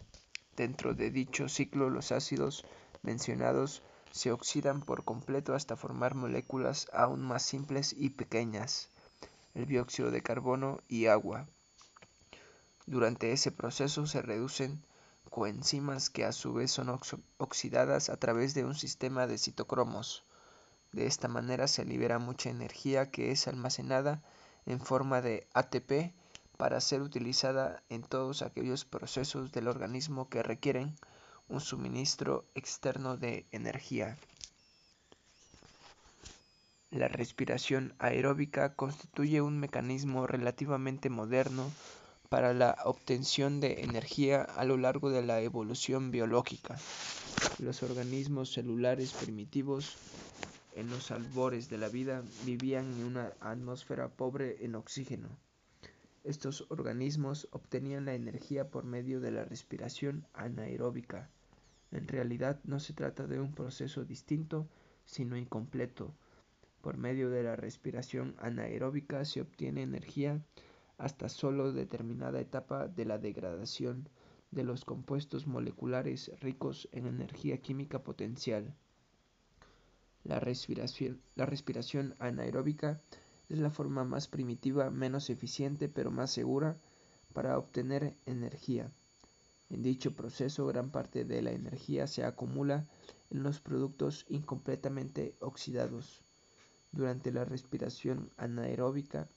[0.55, 2.67] Dentro de dicho ciclo los ácidos
[3.01, 3.82] mencionados
[4.14, 8.89] se oxidan por completo hasta formar moléculas aún más simples y pequeñas,
[9.55, 11.47] el dióxido de carbono y agua.
[12.86, 14.86] Durante ese proceso se reducen
[15.32, 16.95] coenzimas que a su vez son
[17.39, 20.24] oxidadas a través de un sistema de citocromos.
[20.91, 24.22] De esta manera se libera mucha energía que es almacenada
[24.68, 26.14] en forma de ATP
[26.57, 30.93] para ser utilizada en todos aquellos procesos del organismo que requieren
[31.49, 34.17] un suministro externo de energía.
[36.91, 41.71] La respiración aeróbica constituye un mecanismo relativamente moderno
[42.29, 46.77] para la obtención de energía a lo largo de la evolución biológica.
[47.59, 49.97] Los organismos celulares primitivos
[50.75, 55.29] en los albores de la vida vivían en una atmósfera pobre en oxígeno.
[56.24, 61.30] Estos organismos obtenían la energía por medio de la respiración anaeróbica.
[61.91, 64.67] En realidad no se trata de un proceso distinto,
[65.05, 66.13] sino incompleto.
[66.82, 70.41] Por medio de la respiración anaeróbica se obtiene energía
[70.97, 74.07] hasta solo determinada etapa de la degradación
[74.51, 78.74] de los compuestos moleculares ricos en energía química potencial.
[80.24, 83.01] La respiración, la respiración anaeróbica
[83.49, 86.77] es la forma más primitiva, menos eficiente, pero más segura
[87.33, 88.91] para obtener energía.
[89.69, 92.85] En dicho proceso, gran parte de la energía se acumula
[93.31, 96.21] en los productos incompletamente oxidados.
[96.91, 99.27] Durante la respiración anaeróbica,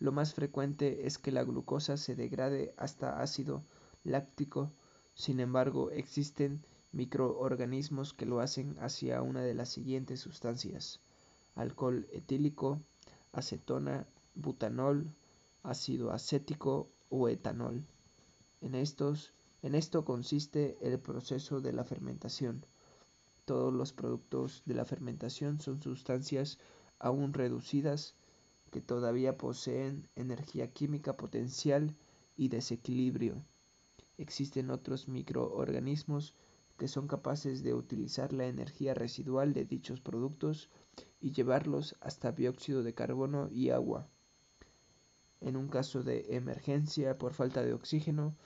[0.00, 3.62] lo más frecuente es que la glucosa se degrade hasta ácido
[4.02, 4.72] láctico.
[5.14, 11.00] Sin embargo, existen microorganismos que lo hacen hacia una de las siguientes sustancias:
[11.54, 12.80] alcohol etílico,
[13.32, 15.14] acetona, butanol,
[15.62, 17.84] ácido acético o etanol.
[18.60, 22.64] En, esto consiste el proceso de la fermentación.
[23.44, 26.58] Todos los productos de la fermentación son sustancias
[26.98, 28.14] aún reducidas
[28.70, 31.94] que todavía poseen energía química potencial
[32.36, 33.44] y desequilibrio.
[34.16, 36.34] Existen otros microorganismos
[36.78, 40.70] que son capaces de utilizar la energía residual de dichos productos
[41.22, 44.08] y llevarlos hasta dióxido de carbono y agua.
[45.40, 48.36] En un caso de emergencia por falta de oxígeno,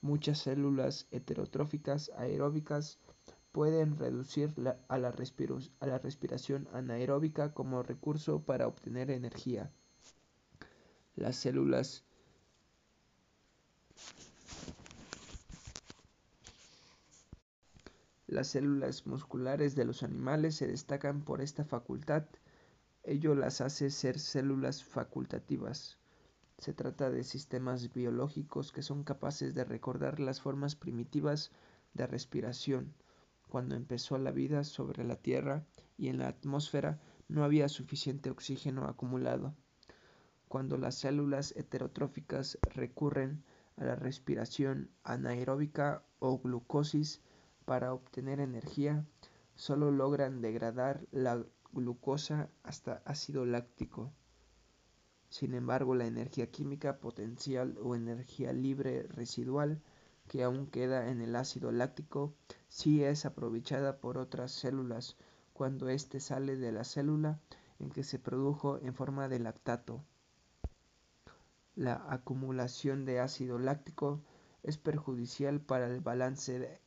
[0.00, 2.98] muchas células heterotróficas aeróbicas
[3.52, 4.54] pueden reducir
[4.88, 5.08] a, la
[5.80, 9.70] a la respiración anaeróbica como recurso para obtener energía.
[11.16, 12.04] Las células
[18.30, 22.26] Las células musculares de los animales se destacan por esta facultad,
[23.02, 25.98] ello las hace ser células facultativas.
[26.56, 31.50] Se trata de sistemas biológicos que son capaces de recordar las formas primitivas
[31.92, 32.94] de respiración.
[33.48, 35.64] Cuando empezó la vida sobre la Tierra
[35.98, 39.56] y en la atmósfera no había suficiente oxígeno acumulado.
[40.46, 43.42] Cuando las células heterotróficas recurren
[43.76, 47.20] a la respiración anaeróbica o glucosis,
[47.70, 49.06] para obtener energía,
[49.54, 51.40] solo logran degradar la
[51.72, 54.10] glucosa hasta ácido láctico.
[55.28, 59.80] Sin embargo, la energía química potencial o energía libre residual
[60.26, 62.34] que aún queda en el ácido láctico
[62.66, 65.16] sí es aprovechada por otras células
[65.52, 67.38] cuando éste sale de la célula
[67.78, 70.02] en que se produjo en forma de lactato.
[71.76, 74.20] La acumulación de ácido láctico
[74.64, 76.80] es perjudicial para el balance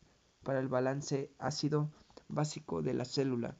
[0.43, 1.89] para el balance ácido
[2.27, 3.55] básico de la célula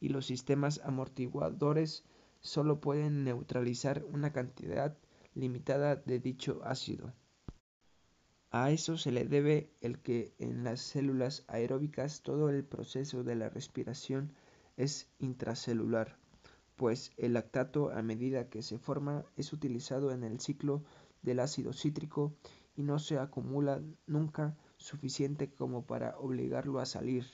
[0.00, 2.04] y los sistemas amortiguadores
[2.40, 4.96] solo pueden neutralizar una cantidad
[5.34, 7.12] limitada de dicho ácido.
[8.50, 13.34] A eso se le debe el que en las células aeróbicas todo el proceso de
[13.34, 14.32] la respiración
[14.76, 16.16] es intracelular,
[16.76, 20.82] pues el lactato a medida que se forma es utilizado en el ciclo
[21.22, 22.34] del ácido cítrico
[22.76, 24.56] y no se acumula nunca
[24.86, 27.26] suficiente como para obligarlo a salir.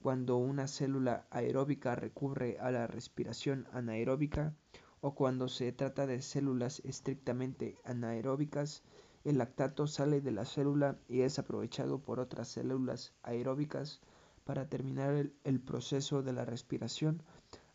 [0.00, 4.54] Cuando una célula aeróbica recurre a la respiración anaeróbica
[5.00, 8.84] o cuando se trata de células estrictamente anaeróbicas,
[9.24, 14.00] el lactato sale de la célula y es aprovechado por otras células aeróbicas
[14.44, 17.24] para terminar el, proceso de la respiración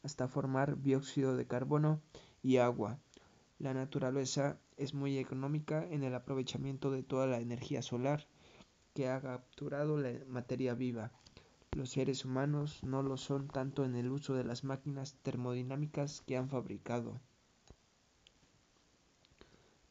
[0.02, 2.00] hasta formar dióxido de carbono
[2.42, 3.00] y agua.
[3.60, 8.28] La naturaleza es muy económica en el aprovechamiento de toda la energía solar
[8.98, 11.12] que ha capturado la materia viva.
[11.74, 16.36] Los seres humanos no lo son tanto en el uso de las máquinas termodinámicas que
[16.36, 17.22] han fabricado.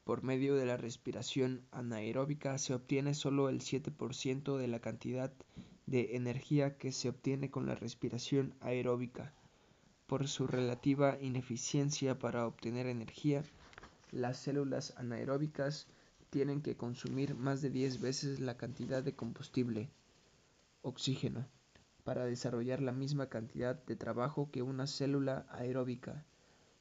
[0.02, 5.32] Por medio de la respiración anaeróbica se obtiene solo el 7% de la cantidad
[5.86, 9.32] de energía que se obtiene con la respiración aeróbica.
[10.08, 13.44] Por su relativa ineficiencia para obtener energía,
[14.10, 15.86] las células anaeróbicas
[16.36, 19.88] tienen que consumir más de 10 veces la cantidad de combustible,
[20.82, 21.48] oxígeno,
[22.04, 26.26] para desarrollar la misma cantidad de trabajo que una célula aeróbica.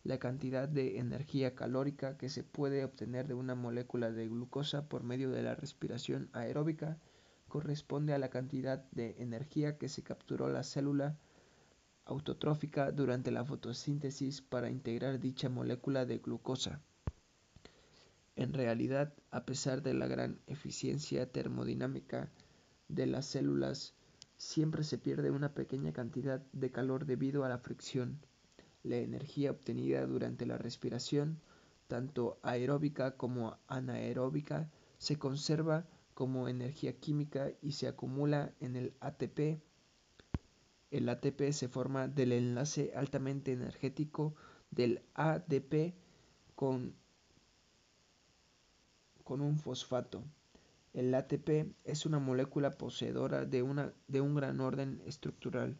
[0.03, 5.05] La cantidad de energía calórica que se puede obtener de una molécula de glucosa por
[5.05, 6.99] medio de la respiración aeróbica
[7.47, 11.17] corresponde a la cantidad de energía que se capturó la célula
[12.03, 16.81] autotrófica durante la fotosíntesis para integrar dicha molécula de glucosa.
[18.35, 22.29] En realidad, a pesar de la gran eficiencia termodinámica
[22.87, 23.93] de las células,
[24.37, 28.19] siempre se pierde una pequeña cantidad de calor debido a la fricción.
[28.83, 31.39] La energía obtenida durante la respiración,
[31.87, 39.61] tanto aeróbica como anaeróbica, se conserva como energía química y se acumula en el ATP
[40.95, 44.33] el ATP se forma del enlace altamente energético
[44.71, 45.93] del ADP
[46.55, 46.95] con,
[49.25, 50.23] con un fosfato.
[50.93, 55.77] El ATP es una molécula poseedora de, una, de un gran orden estructural.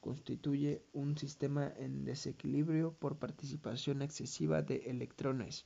[0.00, 5.64] Constituye un sistema en desequilibrio por participación excesiva de electrones,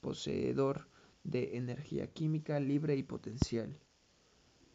[0.00, 0.88] poseedor
[1.24, 3.76] de energía química libre y potencial.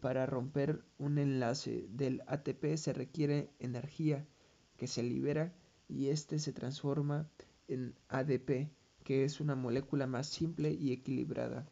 [0.01, 4.27] Para romper un enlace del ATP se requiere energía
[4.75, 5.53] que se libera
[5.87, 7.29] y este se transforma
[7.69, 8.69] en ADP,
[9.05, 11.65] que es una molécula más simple y equilibrada.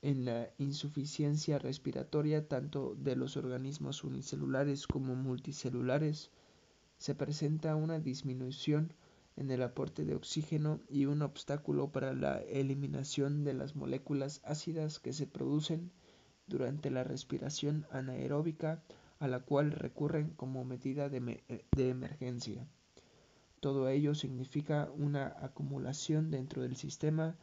[0.00, 6.30] En la insuficiencia respiratoria tanto de los organismos unicelulares como multicelulares
[6.98, 8.92] se presenta una disminución
[9.36, 15.00] en el aporte de oxígeno y un obstáculo para la eliminación de las moléculas ácidas
[15.00, 15.90] que se producen
[16.46, 18.82] durante la respiración anaeróbica
[19.18, 21.42] a la cual recurren como medida de,
[21.72, 22.66] de, emergencia.
[23.60, 27.36] Todo ello significa una acumulación dentro del sistema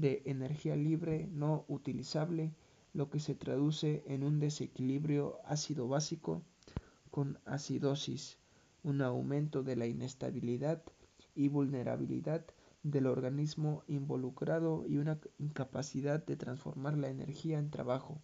[0.00, 2.52] de energía libre no utilizable,
[2.92, 6.42] lo que se traduce en un desequilibrio ácido básico
[7.10, 8.38] con acidosis,
[8.82, 10.82] un aumento de la inestabilidad
[11.34, 12.44] y vulnerabilidad
[12.82, 18.20] del organismo involucrado y una incapacidad de transformar la energía en trabajo.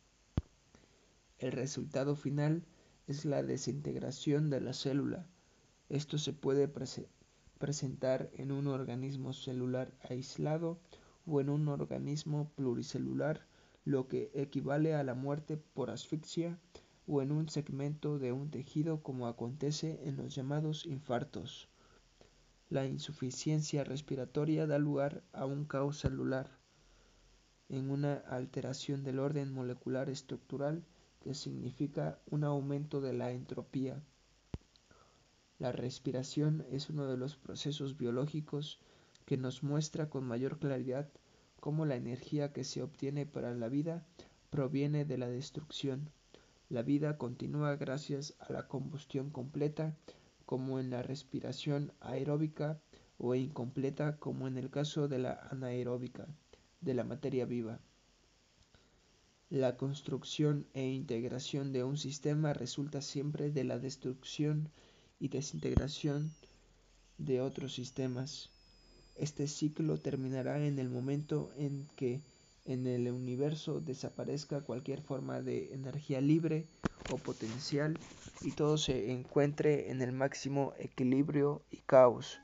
[1.39, 2.65] El resultado final
[3.07, 5.27] es la desintegración de la célula.
[5.89, 6.69] Esto se puede
[7.59, 10.81] presentar en un organismo celular aislado
[11.27, 13.47] o en un organismo pluricelular,
[13.85, 16.59] lo que equivale a la muerte por asfixia
[17.07, 21.69] o en un segmento de un tejido como acontece en los llamados infartos.
[22.69, 26.51] La insuficiencia respiratoria da lugar a un caos celular,
[27.69, 30.85] en una alteración del orden molecular estructural
[31.21, 34.03] que significa un aumento de la entropía.
[35.59, 38.79] La respiración es uno de los procesos biológicos
[39.27, 41.11] que nos muestra con mayor claridad
[41.61, 44.07] cómo la energía que se obtiene para la vida
[44.51, 46.09] proviene de la destrucción.
[46.69, 49.95] La vida continúa gracias a la combustión completa,
[50.47, 52.81] como en la respiración aeróbica,
[53.19, 56.27] o incompleta, como en el caso de la anaeróbica,
[56.81, 57.81] de la materia viva.
[59.49, 64.69] La construcción e integración de un sistema resulta siempre de la destrucción
[65.19, 66.33] y desintegración
[67.19, 68.51] de otros sistemas.
[69.17, 72.21] Este ciclo terminará en el momento en que
[72.67, 76.67] en el universo desaparezca cualquier forma de energía libre
[77.11, 77.97] o potencial
[78.43, 82.41] y todo se encuentre en el máximo equilibrio y caos,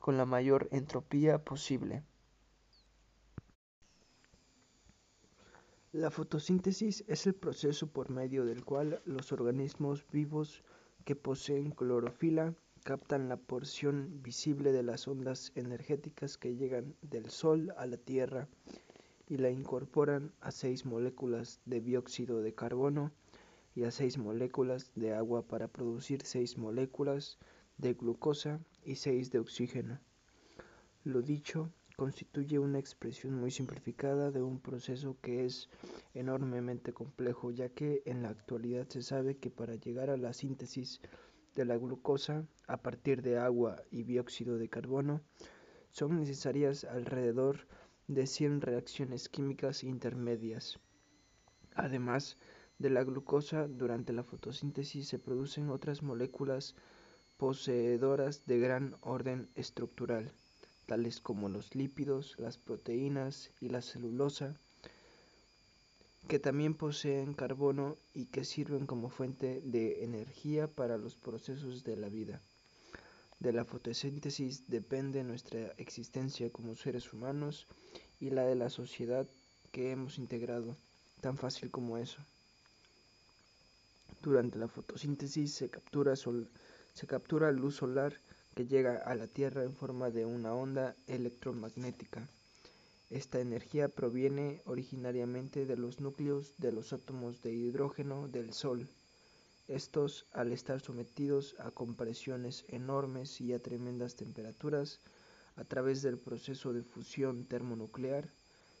[0.00, 2.02] con la mayor entropía posible.
[5.92, 10.62] La fotosíntesis es el proceso por medio del cual los organismos vivos
[11.04, 12.54] que poseen clorofila
[12.88, 18.48] captan la porción visible de las ondas energéticas que llegan del Sol a la Tierra
[19.28, 23.12] y la incorporan a seis moléculas de dióxido de carbono
[23.74, 27.36] y a seis moléculas de agua para producir seis moléculas
[27.76, 30.00] de glucosa y seis de oxígeno.
[31.04, 35.68] Lo dicho constituye una expresión muy simplificada de un proceso que es
[36.14, 41.02] enormemente complejo, ya que en la actualidad se sabe que para llegar a la síntesis
[41.58, 45.20] de la glucosa a partir de agua y dióxido de carbono
[45.90, 47.66] son necesarias alrededor
[48.06, 50.78] de 100 reacciones químicas intermedias.
[51.74, 52.36] Además
[52.78, 56.76] de la glucosa, durante la fotosíntesis se producen otras moléculas
[57.38, 60.32] poseedoras de gran orden estructural
[60.86, 64.58] tales como los lípidos, las proteínas y la celulosa,
[66.28, 71.96] que también poseen carbono y que sirven como fuente de energía para los procesos de
[71.96, 72.42] la vida.
[73.40, 77.66] De la fotosíntesis depende nuestra existencia como seres humanos
[78.20, 79.26] y la de la sociedad
[79.72, 80.76] que hemos integrado,
[81.22, 82.20] tan fácil como eso.
[84.20, 88.20] Durante la fotosíntesis se captura, se captura luz solar
[88.54, 92.28] que llega a la Tierra en forma de una onda electromagnética.
[93.10, 98.88] Esta energía proviene originariamente de los núcleos de los átomos de hidrógeno del Sol.
[99.66, 105.00] Estos, al estar sometidos a compresiones enormes y a tremendas temperaturas,
[105.56, 108.30] a través del proceso de fusión termonuclear,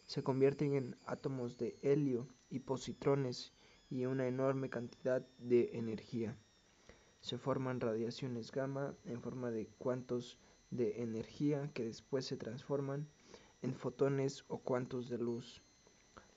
[0.06, 3.52] se convierten en átomos de helio y positrones
[3.90, 6.36] y una enorme cantidad de energía
[7.20, 10.38] se forman radiaciones gamma en forma de cuantos
[10.70, 13.08] de energía que después se transforman
[13.62, 15.62] en fotones o cuantos de luz.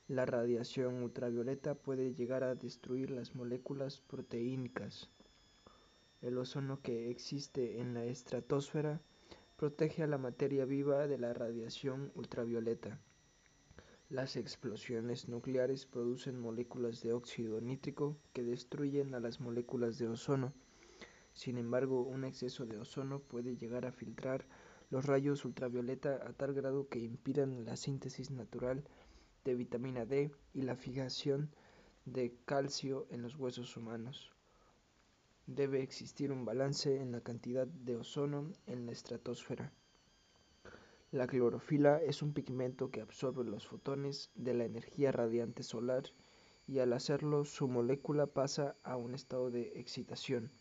[0.08, 5.10] La radiación ultravioleta puede llegar a destruir las moléculas proteínicas.
[6.22, 9.02] El ozono que existe en la estratosfera
[9.58, 13.00] protege a la materia viva de la radiación ultravioleta.
[14.10, 20.54] Las explosiones nucleares producen moléculas de óxido nítrico que destruyen a las moléculas de ozono
[21.34, 24.46] sin embargo, un exceso de ozono puede llegar a filtrar
[24.92, 28.84] los rayos ultravioleta a tal grado que impidan la síntesis natural
[29.44, 31.50] de vitamina D y la fijación
[32.06, 34.32] de calcio en los huesos humanos.
[35.48, 39.72] Debe existir un balance en la cantidad de ozono en la estratosfera.
[41.12, 46.04] La clorofila es un pigmento que absorbe los fotones de la energía radiante solar
[46.68, 50.52] y al hacerlo su molécula pasa a un estado de excitación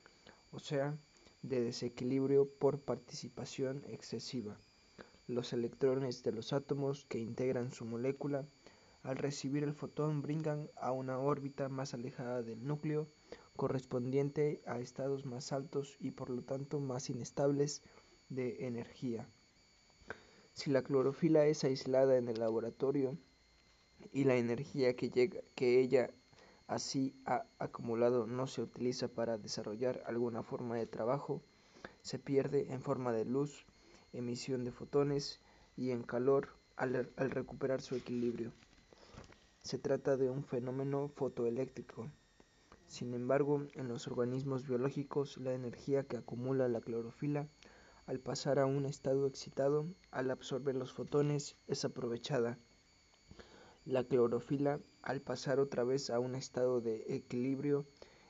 [0.52, 0.98] o sea,
[1.42, 4.58] de desequilibrio por participación excesiva.
[5.26, 8.44] Los electrones de los átomos que integran su molécula,
[9.02, 13.08] al recibir el fotón, brincan a una órbita más alejada del núcleo,
[13.56, 17.82] correspondiente a estados más altos y por lo tanto más inestables
[18.28, 19.28] de energía.
[20.52, 23.16] Si la clorofila es aislada en el laboratorio
[24.12, 26.10] y la energía que, llega, que ella
[26.70, 31.42] así ha acumulado no se utiliza para desarrollar alguna forma de trabajo,
[32.00, 33.66] se pierde en forma de luz,
[34.12, 35.40] emisión de fotones
[35.76, 38.52] y en calor al, recuperar su equilibrio.
[39.62, 42.08] Se trata de un fenómeno fotoeléctrico.
[42.86, 47.48] Sin embargo, en los organismos biológicos, la energía que acumula la clorofila
[48.06, 52.58] al pasar a un estado excitado, al absorber los fotones, es aprovechada
[53.84, 57.86] la clorofila, al pasar otra vez a un estado de equilibrio,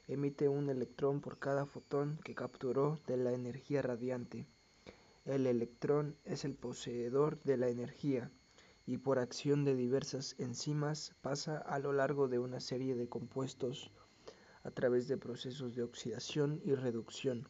[0.08, 4.46] emite un electrón por cada fotón que capturó de la energía radiante.
[5.24, 8.30] El electrón es el poseedor de la energía
[8.86, 13.90] y por acción de diversas enzimas pasa a lo largo de una serie de compuestos
[14.62, 17.48] a través de procesos de oxidación y reducción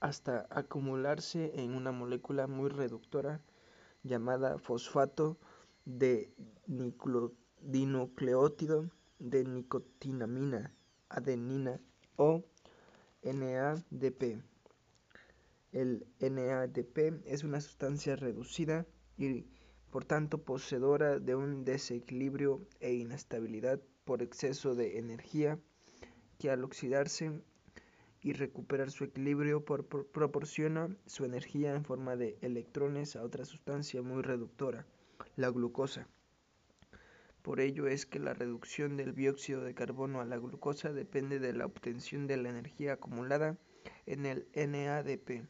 [0.00, 3.40] hasta acumularse en una molécula muy reductora
[4.04, 5.36] llamada fosfato
[5.88, 6.30] de
[7.62, 10.74] dinucleótido de nicotinamina,
[11.08, 11.80] adenina
[12.16, 12.44] o
[13.22, 14.42] NADP.
[15.72, 18.86] El NADP es una sustancia reducida
[19.16, 19.46] y
[19.90, 25.58] por tanto poseedora de un desequilibrio e inestabilidad por exceso de energía
[26.38, 27.32] que al oxidarse
[28.20, 34.20] y recuperar su equilibrio proporciona su energía en forma de electrones a otra sustancia muy
[34.20, 34.86] reductora
[35.36, 36.06] la glucosa.
[37.42, 41.52] Por ello es que la reducción del dióxido de carbono a la glucosa depende de
[41.52, 43.56] la obtención de la energía acumulada
[44.06, 45.46] en el NADP.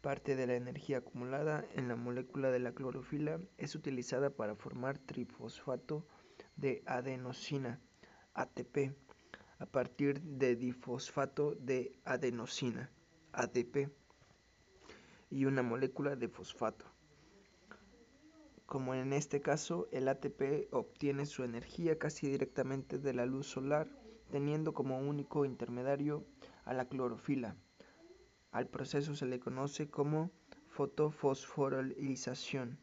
[0.00, 4.98] Parte de la energía acumulada en la molécula de la clorofila es utilizada para formar
[4.98, 6.06] trifosfato
[6.56, 7.80] de adenosina,
[8.34, 8.92] ATP,
[9.58, 12.90] a partir de difosfato de adenosina,
[13.32, 13.90] ADP,
[15.30, 16.86] y una molécula de fosfato
[18.70, 23.88] como en este caso el ATP obtiene su energía casi directamente de la luz solar,
[24.30, 26.24] teniendo como único intermediario
[26.64, 27.56] a la clorofila.
[28.52, 30.30] Al proceso se le conoce como
[30.68, 32.78] fotofosforilización.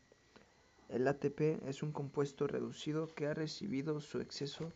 [0.89, 4.73] El ATP es un compuesto reducido que ha recibido su exceso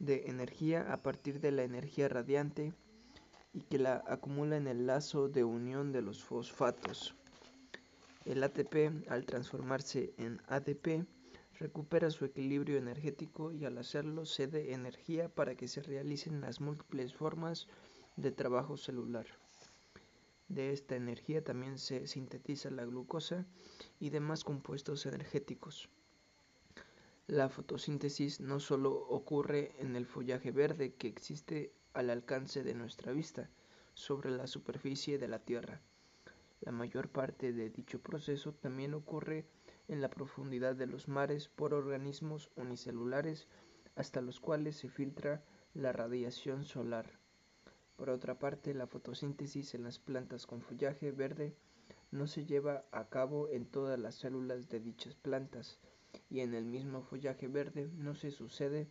[0.00, 2.72] de energía a partir de la energía radiante
[3.52, 7.14] y que la acumula en el lazo de unión de los fosfatos.
[8.24, 11.06] El ATP, al transformarse en ADP,
[11.58, 17.12] recupera su equilibrio energético y al hacerlo cede energía para que se realicen las múltiples
[17.12, 17.68] formas
[18.16, 19.26] de trabajo celular.
[20.48, 23.46] De esta energía también se sintetiza la glucosa
[24.00, 25.90] y demás compuestos energéticos.
[27.26, 33.12] La fotosíntesis no solo ocurre en el follaje verde que existe al alcance de nuestra
[33.12, 33.50] vista
[33.94, 35.82] sobre la superficie de la Tierra.
[36.64, 39.44] La mayor parte de dicho proceso también ocurre
[39.86, 43.48] en la profundidad de los mares por organismos unicelulares
[43.96, 47.18] hasta los cuales se filtra la radiación solar.
[47.96, 51.54] Por otra parte, la fotosíntesis en las plantas con follaje verde
[52.10, 55.78] no se lleva a cabo en todas las células de dichas plantas
[56.30, 58.88] y en el mismo follaje verde no se sucede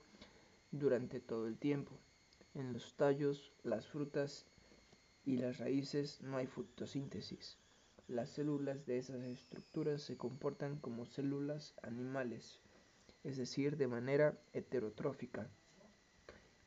[0.72, 1.98] durante todo el tiempo.
[2.54, 4.46] En los tallos, las frutas
[5.26, 7.58] y las raíces no hay fotosíntesis.
[8.10, 12.60] Las células de esas estructuras se comportan como células animales,
[13.24, 15.50] es decir, de manera heterotrófica.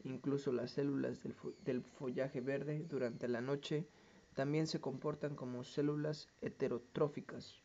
[0.03, 1.23] Incluso las células
[1.65, 3.87] del, follaje verde durante la noche
[4.35, 7.61] también se comportan como células heterotróficas.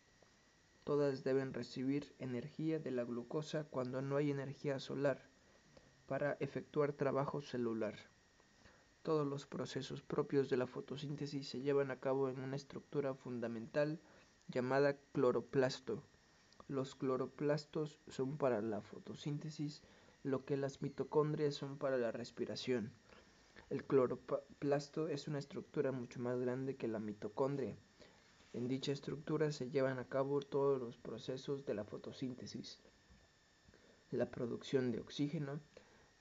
[0.84, 5.30] Todas deben recibir energía de la glucosa cuando no hay energía solar
[6.08, 8.11] para efectuar trabajo celular.
[9.04, 14.00] Todos los procesos propios de la fotosíntesis se llevan a cabo en una estructura fundamental
[14.48, 16.04] llamada cloroplasto.
[16.68, 19.82] Los cloroplastos son para la fotosíntesis
[20.24, 22.92] lo que las mitocondrias son para la respiración.
[23.72, 27.76] El cloroplasto es una estructura mucho más grande que la mitocondria.
[28.54, 32.80] En dicha estructura se llevan a cabo todos los procesos de la fotosíntesis.
[34.12, 35.60] La producción de oxígeno,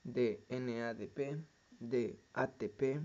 [0.05, 1.45] de NADP,
[1.81, 3.01] de ATP.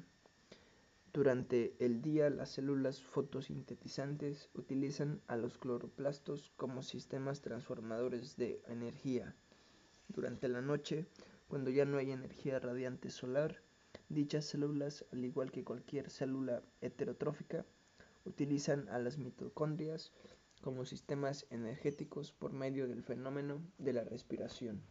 [1.14, 9.34] Durante el día las células fotosintetizantes utilizan a los cloroplastos como sistemas transformadores de energía.
[10.10, 11.06] Durante la noche,
[11.47, 13.61] cuando ya no hay energía radiante solar,
[14.10, 17.65] dichas células, al igual que cualquier célula heterotrófica,
[18.26, 20.11] utilizan a las mitocondrias
[20.61, 24.81] como sistemas energéticos por medio del fenómeno de la respiración.